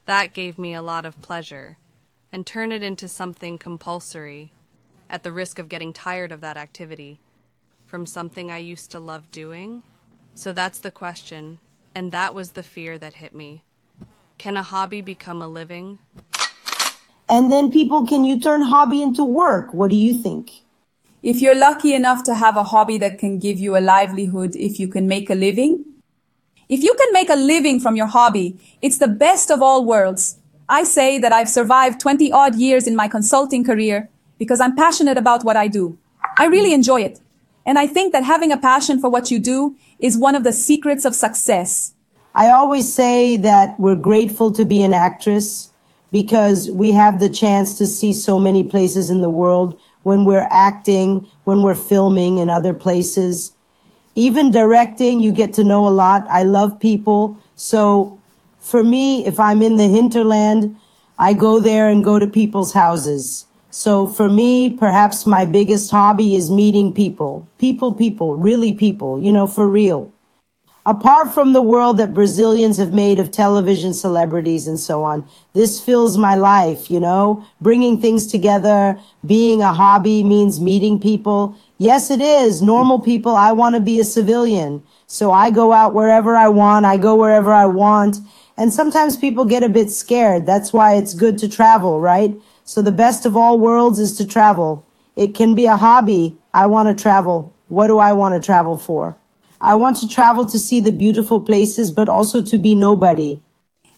that 0.07 0.35
gave 0.35 0.59
me 0.59 0.75
a 0.75 0.83
lot 0.83 1.07
of 1.07 1.23
pleasure, 1.23 1.77
and 2.33 2.47
turn 2.47 2.73
it 2.73 2.83
into 2.83 3.09
something 3.09 3.59
compulsory, 3.59 4.53
at 5.09 5.23
the 5.23 5.33
risk 5.33 5.59
of 5.59 5.69
getting 5.69 5.93
tired 5.93 6.33
of 6.33 6.41
that 6.41 6.57
activity, 6.57 7.21
from 7.87 8.07
something 8.07 8.51
I 8.51 8.59
used 8.59 8.91
to 8.93 9.01
love 9.01 9.31
doing? 9.33 9.83
So 10.35 10.53
that's 10.53 10.79
the 10.79 10.91
question, 10.91 11.59
and 11.95 12.13
that 12.13 12.35
was 12.35 12.53
the 12.53 12.63
fear 12.63 12.99
that 12.99 13.15
hit 13.15 13.35
me. 13.35 13.63
Can 14.39 14.57
a 14.57 14.63
hobby 14.63 15.01
become 15.01 15.43
a 15.43 15.49
living? 15.49 15.99
And 17.29 17.53
then 17.53 17.71
people, 17.71 18.07
can 18.07 18.25
you 18.25 18.41
turn 18.41 18.63
hobby 18.63 19.03
into 19.03 19.25
work? 19.25 19.75
What 19.75 19.91
do 19.91 19.97
you 19.97 20.15
think? 20.15 20.63
If 21.23 21.43
you're 21.43 21.55
lucky 21.55 21.95
enough 21.95 22.25
to 22.25 22.35
have 22.35 22.57
a 22.57 22.65
hobby 22.65 22.97
that 22.99 23.19
can 23.19 23.39
give 23.39 23.59
you 23.59 23.77
a 23.77 23.79
livelihood, 23.79 24.57
if 24.57 24.81
you 24.81 24.89
can 24.89 25.07
make 25.07 25.29
a 25.29 25.35
living, 25.35 25.85
if 26.69 26.83
you 26.83 26.95
can 26.95 27.13
make 27.13 27.29
a 27.29 27.37
living 27.37 27.79
from 27.79 27.97
your 27.97 28.07
hobby, 28.07 28.59
it's 28.81 28.99
the 28.99 29.09
best 29.09 29.51
of 29.51 29.61
all 29.61 29.85
worlds. 29.85 30.39
I 30.71 30.85
say 30.85 31.19
that 31.19 31.33
I've 31.33 31.49
survived 31.49 31.99
20 31.99 32.31
odd 32.31 32.55
years 32.55 32.87
in 32.87 32.95
my 32.95 33.09
consulting 33.09 33.65
career 33.65 34.09
because 34.39 34.61
I'm 34.61 34.77
passionate 34.77 35.19
about 35.19 35.43
what 35.43 35.57
I 35.57 35.67
do. 35.67 35.99
I 36.39 36.47
really 36.47 36.73
enjoy 36.73 37.01
it. 37.01 37.21
And 37.67 37.77
I 37.77 37.89
think 37.89 38.13
that 38.13 38.23
having 38.23 38.53
a 38.53 38.57
passion 38.57 39.01
for 39.01 39.11
what 39.11 39.33
you 39.33 39.41
do 39.41 39.75
is 39.99 40.17
one 40.17 40.37
of 40.37 40.45
the 40.45 40.53
secrets 40.53 41.05
of 41.05 41.17
success. 41.17 41.93
I 42.37 42.51
always 42.51 42.91
say 42.93 43.37
that 43.39 43.81
we're 43.81 43.97
grateful 43.97 44.53
to 44.53 44.65
be 44.65 44.81
an 44.85 44.95
actress 44.95 45.71
because 46.13 46.71
we 46.71 46.93
have 46.93 47.19
the 47.19 47.29
chance 47.29 47.77
to 47.79 47.87
see 47.87 48.13
so 48.13 48.39
many 48.39 48.63
places 48.63 49.11
in 49.11 49.23
the 49.23 49.29
world 49.29 49.77
when 50.05 50.25
we're 50.25 50.47
acting, 50.53 51.27
when 51.45 51.63
we're 51.63 51.75
filming 51.75 52.39
in 52.39 52.49
other 52.49 52.75
places. 52.75 53.53
Even 54.15 54.53
directing, 54.53 55.19
you 55.19 55.33
get 55.33 55.53
to 55.55 55.65
know 55.65 55.89
a 55.89 55.91
lot. 55.91 56.25
I 56.31 56.45
love 56.45 56.79
people. 56.79 57.37
So 57.57 58.20
for 58.61 58.85
me, 58.85 59.27
if 59.27 59.41
I'm 59.41 59.63
in 59.63 59.77
the 59.77 59.89
hinterland, 59.89 60.77
I 61.19 61.33
go 61.35 61.61
there 61.61 61.89
and 61.89 62.05
go 62.05 62.19
to 62.19 62.27
people's 62.27 62.73
houses 62.73 63.47
So 63.71 64.07
for 64.09 64.29
me, 64.29 64.71
perhaps 64.71 65.27
my 65.27 65.45
biggest 65.45 65.91
hobby 65.93 66.35
is 66.35 66.51
meeting 66.51 66.93
people, 66.93 67.47
people, 67.59 67.93
people, 67.95 68.35
really 68.37 68.73
people, 68.73 69.23
you 69.23 69.33
know, 69.33 69.47
for 69.47 69.69
real. 69.69 70.13
Apart 70.87 71.33
from 71.33 71.53
the 71.53 71.63
world 71.63 71.99
that 71.99 72.15
Brazilians 72.15 72.79
have 72.79 72.93
made 72.93 73.21
of 73.21 73.31
television 73.31 73.95
celebrities 73.95 74.67
and 74.67 74.81
so 74.81 75.05
on, 75.05 75.25
this 75.53 75.79
fills 75.81 76.19
my 76.19 76.35
life, 76.35 76.91
you 76.91 76.99
know, 76.99 77.45
bringing 77.61 78.01
things 78.01 78.27
together, 78.27 78.99
being 79.25 79.63
a 79.63 79.73
hobby 79.73 80.25
means 80.25 80.61
meeting 80.61 80.99
people. 80.99 81.55
Yes, 81.79 82.11
it 82.11 82.21
is. 82.21 82.63
Normal 82.63 82.99
people, 82.99 83.37
I 83.37 83.53
want 83.53 83.77
to 83.77 83.81
be 83.81 84.01
a 84.01 84.05
civilian. 84.05 84.83
So 85.07 85.31
I 85.31 85.51
go 85.51 85.73
out 85.73 85.95
wherever 85.95 86.35
I 86.35 86.49
want. 86.49 86.87
I 86.87 86.97
go 86.97 87.15
wherever 87.15 87.53
I 87.53 87.67
want. 87.67 88.19
And 88.57 88.73
sometimes 88.73 89.17
people 89.17 89.45
get 89.45 89.63
a 89.63 89.69
bit 89.69 89.91
scared. 89.91 90.47
That's 90.47 90.73
why 90.73 90.95
it's 90.95 91.15
good 91.15 91.39
to 91.39 91.49
travel, 91.49 92.01
right? 92.01 92.35
So 92.65 92.83
the 92.83 92.93
best 92.93 93.27
of 93.27 93.37
all 93.37 93.59
worlds 93.59 93.99
is 93.99 94.17
to 94.19 94.27
travel. 94.27 94.87
It 95.17 95.35
can 95.35 95.55
be 95.55 95.67
a 95.67 95.77
hobby. 95.77 96.37
I 96.53 96.67
want 96.67 96.89
to 96.89 97.03
travel. 97.03 97.55
What 97.69 97.87
do 97.87 97.99
I 97.99 98.13
want 98.13 98.35
to 98.35 98.45
travel 98.45 98.77
for? 98.77 99.17
I 99.61 99.75
want 99.75 99.97
to 99.99 100.09
travel 100.09 100.47
to 100.47 100.59
see 100.59 100.81
the 100.81 100.93
beautiful 100.93 101.41
places, 101.41 101.91
but 101.91 102.09
also 102.09 102.43
to 102.43 102.59
be 102.59 102.75
nobody. 102.75 103.41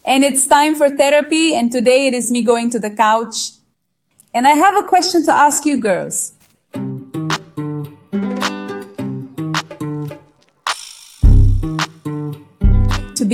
And 0.05 0.23
it's 0.23 0.45
time 0.45 0.75
for 0.75 0.89
therapy. 0.89 1.55
And 1.55 1.71
today 1.71 2.07
it 2.07 2.13
is 2.13 2.31
me 2.31 2.41
going 2.41 2.69
to 2.71 2.79
the 2.79 2.89
couch. 2.89 3.51
And 4.33 4.47
I 4.47 4.51
have 4.51 4.75
a 4.75 4.87
question 4.87 5.23
to 5.25 5.31
ask 5.31 5.65
you 5.65 5.77
girls. 5.77 6.33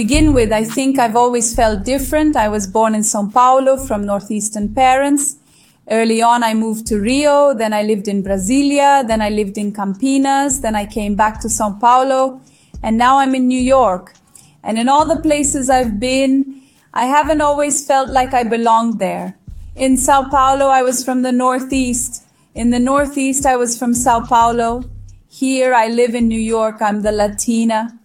Begin 0.03 0.33
with, 0.33 0.53
I 0.53 0.63
think 0.63 0.97
I've 0.97 1.17
always 1.17 1.53
felt 1.53 1.83
different. 1.83 2.37
I 2.37 2.47
was 2.47 2.65
born 2.65 2.95
in 2.95 3.03
Sao 3.03 3.27
Paulo 3.27 3.75
from 3.75 4.05
Northeastern 4.05 4.73
parents. 4.73 5.35
Early 5.91 6.21
on, 6.21 6.41
I 6.41 6.53
moved 6.53 6.87
to 6.87 7.01
Rio, 7.01 7.53
then 7.53 7.73
I 7.73 7.83
lived 7.83 8.07
in 8.07 8.23
Brasilia, 8.23 9.05
then 9.05 9.21
I 9.21 9.29
lived 9.29 9.57
in 9.57 9.73
Campinas, 9.73 10.61
then 10.61 10.73
I 10.73 10.85
came 10.85 11.15
back 11.15 11.41
to 11.41 11.49
Sao 11.49 11.71
Paulo, 11.81 12.39
and 12.81 12.97
now 12.97 13.17
I'm 13.17 13.35
in 13.35 13.49
New 13.49 13.59
York. 13.59 14.13
And 14.63 14.77
in 14.77 14.87
all 14.87 15.05
the 15.05 15.21
places 15.21 15.69
I've 15.69 15.99
been, 15.99 16.61
I 16.93 17.05
haven't 17.17 17.41
always 17.41 17.85
felt 17.85 18.09
like 18.09 18.33
I 18.33 18.43
belonged 18.43 18.99
there. 18.99 19.37
In 19.75 19.97
Sao 19.97 20.29
Paulo, 20.29 20.67
I 20.67 20.81
was 20.81 21.03
from 21.03 21.23
the 21.23 21.33
Northeast. 21.33 22.23
In 22.55 22.69
the 22.69 22.79
Northeast, 22.79 23.45
I 23.45 23.57
was 23.57 23.77
from 23.77 23.93
Sao 23.93 24.21
Paulo. 24.25 24.85
Here, 25.27 25.73
I 25.73 25.87
live 25.89 26.15
in 26.15 26.29
New 26.29 26.45
York. 26.57 26.81
I'm 26.81 27.01
the 27.01 27.11
Latina. 27.11 27.98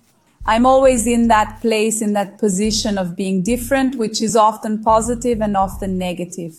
I'm 0.46 0.66
always 0.66 1.06
in 1.06 1.28
that 1.28 1.62
place, 1.62 2.02
in 2.02 2.12
that 2.12 2.36
position 2.36 2.98
of 2.98 3.16
being 3.16 3.42
different, 3.42 3.96
which 3.96 4.20
is 4.20 4.36
often 4.36 4.82
positive 4.82 5.40
and 5.40 5.56
often 5.56 5.96
negative. 5.96 6.58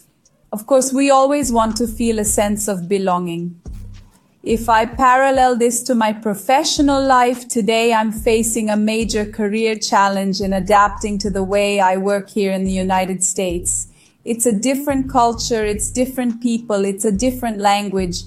Of 0.51 0.65
course, 0.65 0.91
we 0.91 1.11
always 1.11 1.51
want 1.51 1.77
to 1.77 1.87
feel 1.87 2.17
a 2.17 2.25
sense 2.25 2.67
of 2.67 2.89
belonging. 2.89 3.61
If 4.41 4.69
I 4.69 4.85
parallel 4.85 5.57
this 5.57 5.83
to 5.83 5.93
my 5.93 6.13
professional 6.13 7.03
life, 7.05 7.47
today 7.47 7.93
I'm 7.93 8.11
facing 8.11 8.69
a 8.69 8.77
major 8.77 9.25
career 9.25 9.75
challenge 9.75 10.41
in 10.41 10.53
adapting 10.53 11.19
to 11.19 11.29
the 11.29 11.43
way 11.43 11.79
I 11.79 11.97
work 11.97 12.29
here 12.29 12.51
in 12.51 12.63
the 12.63 12.71
United 12.71 13.23
States. 13.23 13.87
It's 14.23 14.47
a 14.47 14.51
different 14.51 15.11
culture, 15.11 15.63
it's 15.63 15.91
different 15.91 16.41
people, 16.41 16.85
it's 16.85 17.05
a 17.05 17.11
different 17.11 17.59
language, 17.59 18.23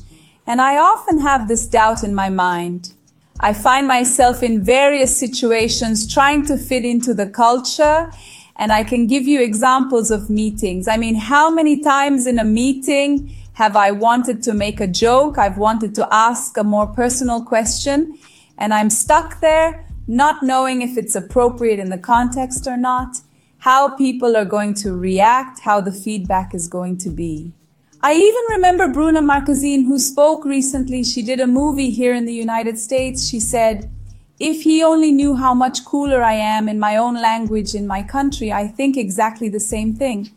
and 0.46 0.60
I 0.60 0.76
often 0.76 1.18
have 1.18 1.48
this 1.48 1.66
doubt 1.66 2.04
in 2.04 2.14
my 2.14 2.28
mind. 2.28 2.94
I 3.40 3.52
find 3.52 3.86
myself 3.86 4.42
in 4.42 4.62
various 4.62 5.16
situations 5.16 6.12
trying 6.12 6.44
to 6.46 6.56
fit 6.56 6.84
into 6.84 7.14
the 7.14 7.26
culture. 7.26 8.10
And 8.56 8.72
I 8.72 8.82
can 8.82 9.06
give 9.06 9.28
you 9.28 9.40
examples 9.40 10.10
of 10.10 10.28
meetings. 10.28 10.88
I 10.88 10.96
mean, 10.96 11.14
how 11.14 11.48
many 11.48 11.80
times 11.80 12.26
in 12.26 12.40
a 12.40 12.44
meeting 12.44 13.32
have 13.52 13.76
I 13.76 13.92
wanted 13.92 14.42
to 14.44 14.54
make 14.54 14.80
a 14.80 14.88
joke? 14.88 15.38
I've 15.38 15.58
wanted 15.58 15.94
to 15.96 16.08
ask 16.12 16.56
a 16.56 16.64
more 16.64 16.86
personal 16.86 17.44
question 17.44 18.18
and 18.58 18.74
I'm 18.74 18.90
stuck 18.90 19.40
there 19.40 19.84
not 20.08 20.42
knowing 20.42 20.82
if 20.82 20.96
it's 20.96 21.14
appropriate 21.14 21.78
in 21.78 21.90
the 21.90 21.98
context 21.98 22.66
or 22.66 22.76
not, 22.76 23.20
how 23.58 23.94
people 23.94 24.36
are 24.36 24.44
going 24.44 24.72
to 24.72 24.96
react, 24.96 25.60
how 25.60 25.80
the 25.80 25.92
feedback 25.92 26.54
is 26.54 26.66
going 26.66 26.96
to 26.96 27.10
be. 27.10 27.52
I 28.00 28.14
even 28.14 28.44
remember 28.50 28.86
Bruna 28.86 29.20
Marquezine, 29.20 29.84
who 29.84 29.98
spoke 29.98 30.44
recently. 30.44 31.02
She 31.02 31.20
did 31.20 31.40
a 31.40 31.48
movie 31.48 31.90
here 31.90 32.14
in 32.14 32.26
the 32.26 32.32
United 32.32 32.78
States. 32.78 33.28
She 33.28 33.40
said, 33.40 33.90
if 34.38 34.62
he 34.62 34.84
only 34.84 35.10
knew 35.10 35.34
how 35.34 35.52
much 35.52 35.84
cooler 35.84 36.22
I 36.22 36.34
am 36.34 36.68
in 36.68 36.78
my 36.78 36.96
own 36.96 37.14
language 37.14 37.74
in 37.74 37.88
my 37.88 38.04
country, 38.04 38.52
I 38.52 38.68
think 38.68 38.96
exactly 38.96 39.48
the 39.48 39.58
same 39.58 39.96
thing. 39.96 40.30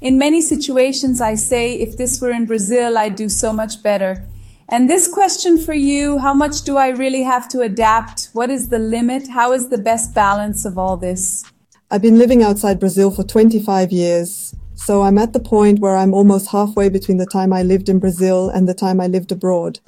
In 0.00 0.18
many 0.18 0.40
situations, 0.40 1.20
I 1.20 1.34
say, 1.34 1.74
if 1.74 1.96
this 1.96 2.20
were 2.20 2.30
in 2.30 2.46
Brazil, 2.46 2.96
I'd 2.96 3.16
do 3.16 3.28
so 3.28 3.52
much 3.52 3.82
better. 3.82 4.24
And 4.68 4.88
this 4.88 5.12
question 5.12 5.58
for 5.58 5.74
you, 5.74 6.18
how 6.18 6.32
much 6.32 6.62
do 6.62 6.76
I 6.76 6.90
really 6.90 7.24
have 7.24 7.48
to 7.48 7.62
adapt? 7.62 8.28
What 8.34 8.50
is 8.50 8.68
the 8.68 8.78
limit? 8.78 9.26
How 9.26 9.52
is 9.52 9.68
the 9.68 9.78
best 9.78 10.14
balance 10.14 10.64
of 10.64 10.78
all 10.78 10.96
this? 10.96 11.44
I've 11.90 12.02
been 12.02 12.18
living 12.18 12.44
outside 12.44 12.78
Brazil 12.78 13.10
for 13.10 13.24
25 13.24 13.90
years. 13.90 14.54
So 14.80 15.02
I'm 15.02 15.18
at 15.18 15.34
the 15.34 15.40
point 15.40 15.78
where 15.78 15.94
I'm 15.94 16.14
almost 16.14 16.50
halfway 16.50 16.88
between 16.88 17.18
the 17.18 17.26
time 17.26 17.52
I 17.52 17.62
lived 17.62 17.90
in 17.90 17.98
Brazil 17.98 18.48
and 18.48 18.66
the 18.66 18.74
time 18.74 18.98
I 18.98 19.08
lived 19.08 19.30
abroad. 19.30 19.78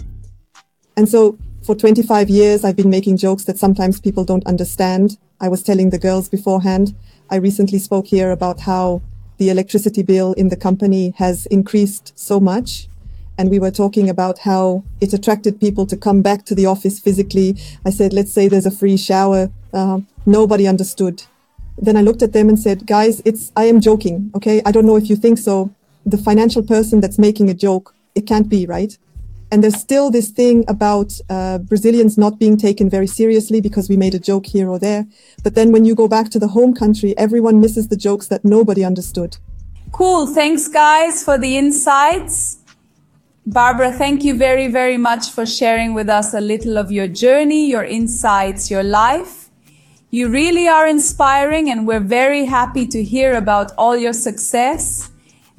And 0.99 1.09
so 1.09 1.39
for 1.65 1.75
25 1.75 2.29
years, 2.29 2.63
I've 2.63 2.77
been 2.77 2.91
making 2.91 3.17
jokes 3.17 3.45
that 3.45 3.59
sometimes 3.59 4.01
people 4.01 4.25
don't 4.25 4.47
understand. 4.47 5.17
I 5.41 5.49
was 5.49 5.63
telling 5.63 5.91
the 5.91 5.99
girls 5.99 6.29
beforehand. 6.29 6.95
I 7.31 7.37
recently 7.37 7.79
spoke 7.79 8.07
here 8.07 8.31
about 8.31 8.61
how 8.61 9.01
the 9.39 9.49
electricity 9.49 10.03
bill 10.03 10.35
in 10.35 10.51
the 10.51 10.57
company 10.57 11.15
has 11.17 11.47
increased 11.47 12.13
so 12.15 12.39
much. 12.39 12.87
And 13.39 13.49
we 13.49 13.59
were 13.59 13.71
talking 13.71 14.11
about 14.11 14.41
how 14.41 14.85
it 15.01 15.15
attracted 15.15 15.59
people 15.59 15.87
to 15.87 15.97
come 15.97 16.21
back 16.21 16.45
to 16.45 16.55
the 16.55 16.67
office 16.67 17.01
physically. 17.01 17.57
I 17.87 17.91
said, 17.91 18.13
let's 18.13 18.33
say 18.33 18.47
there's 18.47 18.67
a 18.67 18.71
free 18.71 18.99
shower. 18.99 19.51
Uh, 19.73 20.01
nobody 20.27 20.69
understood 20.69 21.23
then 21.79 21.97
I 21.97 22.03
looked 22.03 22.23
at 22.23 22.33
them 22.33 22.49
and 22.49 22.59
said, 22.59 22.87
guys, 22.87 23.23
it's, 23.25 23.53
I 23.57 23.65
am 23.65 23.81
joking. 23.81 24.31
Okay. 24.35 24.63
I 24.65 24.73
don't 24.73 24.87
know 24.87 24.97
if 24.97 25.09
you 25.09 25.17
think 25.17 25.39
so. 25.39 25.75
The 26.05 26.19
financial 26.19 26.63
person 26.63 27.01
that's 27.01 27.19
making 27.19 27.49
a 27.51 27.55
joke, 27.55 27.95
it 28.15 28.27
can't 28.27 28.49
be 28.49 28.67
right. 28.67 28.97
And 29.51 29.63
there's 29.63 29.79
still 29.79 30.11
this 30.11 30.31
thing 30.31 30.65
about 30.67 31.13
uh, 31.29 31.59
Brazilians 31.59 32.17
not 32.17 32.39
being 32.39 32.57
taken 32.57 32.89
very 32.89 33.07
seriously 33.07 33.61
because 33.61 33.89
we 33.91 33.99
made 33.99 34.15
a 34.15 34.19
joke 34.19 34.47
here 34.47 34.69
or 34.69 34.79
there. 34.79 35.07
But 35.45 35.55
then 35.55 35.73
when 35.73 35.85
you 35.85 35.95
go 35.95 36.09
back 36.09 36.31
to 36.31 36.39
the 36.39 36.49
home 36.49 36.75
country, 36.75 37.17
everyone 37.19 37.61
misses 37.61 37.89
the 37.89 37.97
jokes 37.97 38.29
that 38.29 38.47
nobody 38.47 38.83
understood. 38.83 39.37
Cool. 39.93 40.27
Thanks, 40.27 40.69
guys, 40.69 41.23
for 41.23 41.37
the 41.37 41.59
insights. 41.59 42.61
Barbara, 43.45 43.93
thank 43.93 44.25
you 44.25 44.39
very, 44.39 44.69
very 44.69 44.97
much 44.97 45.31
for 45.31 45.45
sharing 45.45 45.93
with 45.93 46.09
us 46.09 46.33
a 46.33 46.41
little 46.41 46.79
of 46.79 46.91
your 46.91 47.09
journey, 47.09 47.69
your 47.69 47.85
insights, 47.85 48.71
your 48.71 48.83
life. 48.83 49.51
You 50.15 50.29
really 50.29 50.69
are 50.69 50.87
inspiring 50.87 51.71
and 51.71 51.87
we're 51.87 51.99
very 51.99 52.45
happy 52.45 52.87
to 52.87 53.03
hear 53.03 53.33
about 53.33 53.73
all 53.79 53.97
your 53.97 54.13
success 54.13 55.11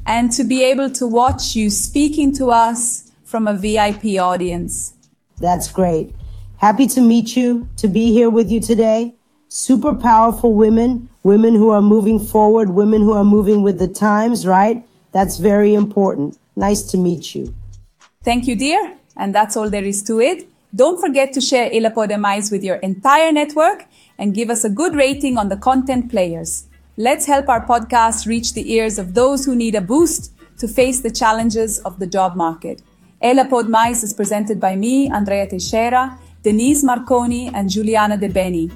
and 0.05 0.31
to 0.33 0.43
be 0.43 0.63
able 0.63 0.91
to 0.91 1.07
watch 1.07 1.55
you 1.55 1.71
speaking 1.71 2.31
to 2.35 2.51
us 2.51 3.11
from 3.23 3.47
a 3.47 3.55
VIP 3.55 4.19
audience. 4.19 4.93
That's 5.39 5.71
great. 5.71 6.13
Happy 6.57 6.85
to 6.85 7.01
meet 7.01 7.35
you, 7.35 7.67
to 7.77 7.87
be 7.87 8.11
here 8.11 8.29
with 8.29 8.51
you 8.51 8.61
today. 8.61 9.15
Super 9.47 9.95
powerful 9.95 10.53
women, 10.53 11.09
women 11.23 11.55
who 11.55 11.71
are 11.71 11.81
moving 11.81 12.19
forward, 12.19 12.69
women 12.69 13.01
who 13.01 13.13
are 13.13 13.25
moving 13.25 13.63
with 13.63 13.79
the 13.79 13.87
times, 13.87 14.45
right? 14.45 14.85
That's 15.13 15.39
very 15.39 15.73
important. 15.73 16.37
Nice 16.55 16.83
to 16.91 16.97
meet 16.97 17.33
you. 17.33 17.55
Thank 18.23 18.45
you, 18.45 18.55
dear. 18.55 18.97
And 19.17 19.33
that's 19.33 19.57
all 19.57 19.71
there 19.71 19.83
is 19.83 20.03
to 20.03 20.21
it. 20.21 20.47
Don't 20.75 20.99
forget 20.99 21.33
to 21.33 21.41
share 21.41 21.69
Ela 21.71 21.91
Pode 21.91 22.17
Mais 22.17 22.49
with 22.49 22.63
your 22.63 22.77
entire 22.77 23.31
network 23.31 23.85
and 24.17 24.33
give 24.33 24.49
us 24.49 24.63
a 24.63 24.71
good 24.71 24.95
rating 24.95 25.37
on 25.37 25.49
the 25.49 25.55
content 25.55 26.09
players. 26.09 26.65
Let's 26.97 27.27
help 27.27 27.47
our 27.47 27.63
podcast 27.63 28.25
reach 28.25 28.53
the 28.53 28.73
ears 28.73 28.97
of 28.97 29.13
those 29.13 29.45
who 29.45 29.55
need 29.55 29.75
a 29.75 29.81
boost 29.81 30.33
to 30.57 30.67
face 30.67 31.01
the 31.01 31.11
challenges 31.11 31.77
of 31.79 31.99
the 31.99 32.07
job 32.07 32.35
market. 32.35 32.81
Ela 33.21 33.45
Pode 33.45 33.69
Mais 33.69 34.01
is 34.01 34.13
presented 34.13 34.59
by 34.59 34.75
me, 34.75 35.11
Andrea 35.11 35.45
Teixeira, 35.45 36.17
Denise 36.41 36.83
Marconi, 36.83 37.51
and 37.53 37.69
Juliana 37.69 38.17
De 38.17 38.27
Beni. 38.27 38.71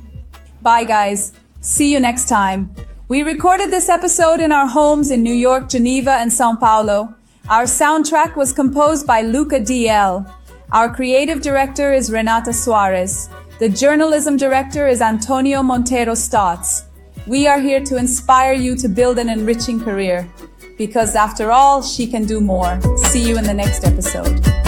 Bye, 0.61 0.83
guys. 0.83 1.33
See 1.61 1.91
you 1.91 1.99
next 1.99 2.29
time. 2.29 2.75
We 3.07 3.23
recorded 3.23 3.71
this 3.71 3.89
episode 3.89 4.39
in 4.39 4.51
our 4.51 4.67
homes 4.67 5.09
in 5.09 5.23
New 5.23 5.33
York, 5.33 5.67
Geneva, 5.67 6.11
and 6.11 6.31
Sao 6.31 6.55
Paulo. 6.57 7.15
Our 7.49 7.63
soundtrack 7.63 8.35
was 8.35 8.53
composed 8.53 9.07
by 9.07 9.21
Luca 9.21 9.59
DL. 9.59 10.31
Our 10.73 10.93
creative 10.93 11.41
director 11.41 11.93
is 11.93 12.11
Renata 12.11 12.51
Suarez. 12.51 13.29
The 13.59 13.69
journalism 13.69 14.35
director 14.35 14.85
is 14.85 15.01
Antonio 15.01 15.63
Montero 15.63 16.13
Stotts. 16.13 16.83
We 17.25 17.47
are 17.47 17.59
here 17.59 17.79
to 17.85 17.95
inspire 17.95 18.51
you 18.51 18.75
to 18.77 18.89
build 18.89 19.17
an 19.17 19.29
enriching 19.29 19.79
career 19.79 20.29
because 20.77 21.15
after 21.15 21.51
all, 21.51 21.81
she 21.81 22.05
can 22.05 22.25
do 22.25 22.41
more. 22.41 22.81
See 22.97 23.25
you 23.25 23.37
in 23.37 23.45
the 23.45 23.53
next 23.53 23.85
episode. 23.85 24.66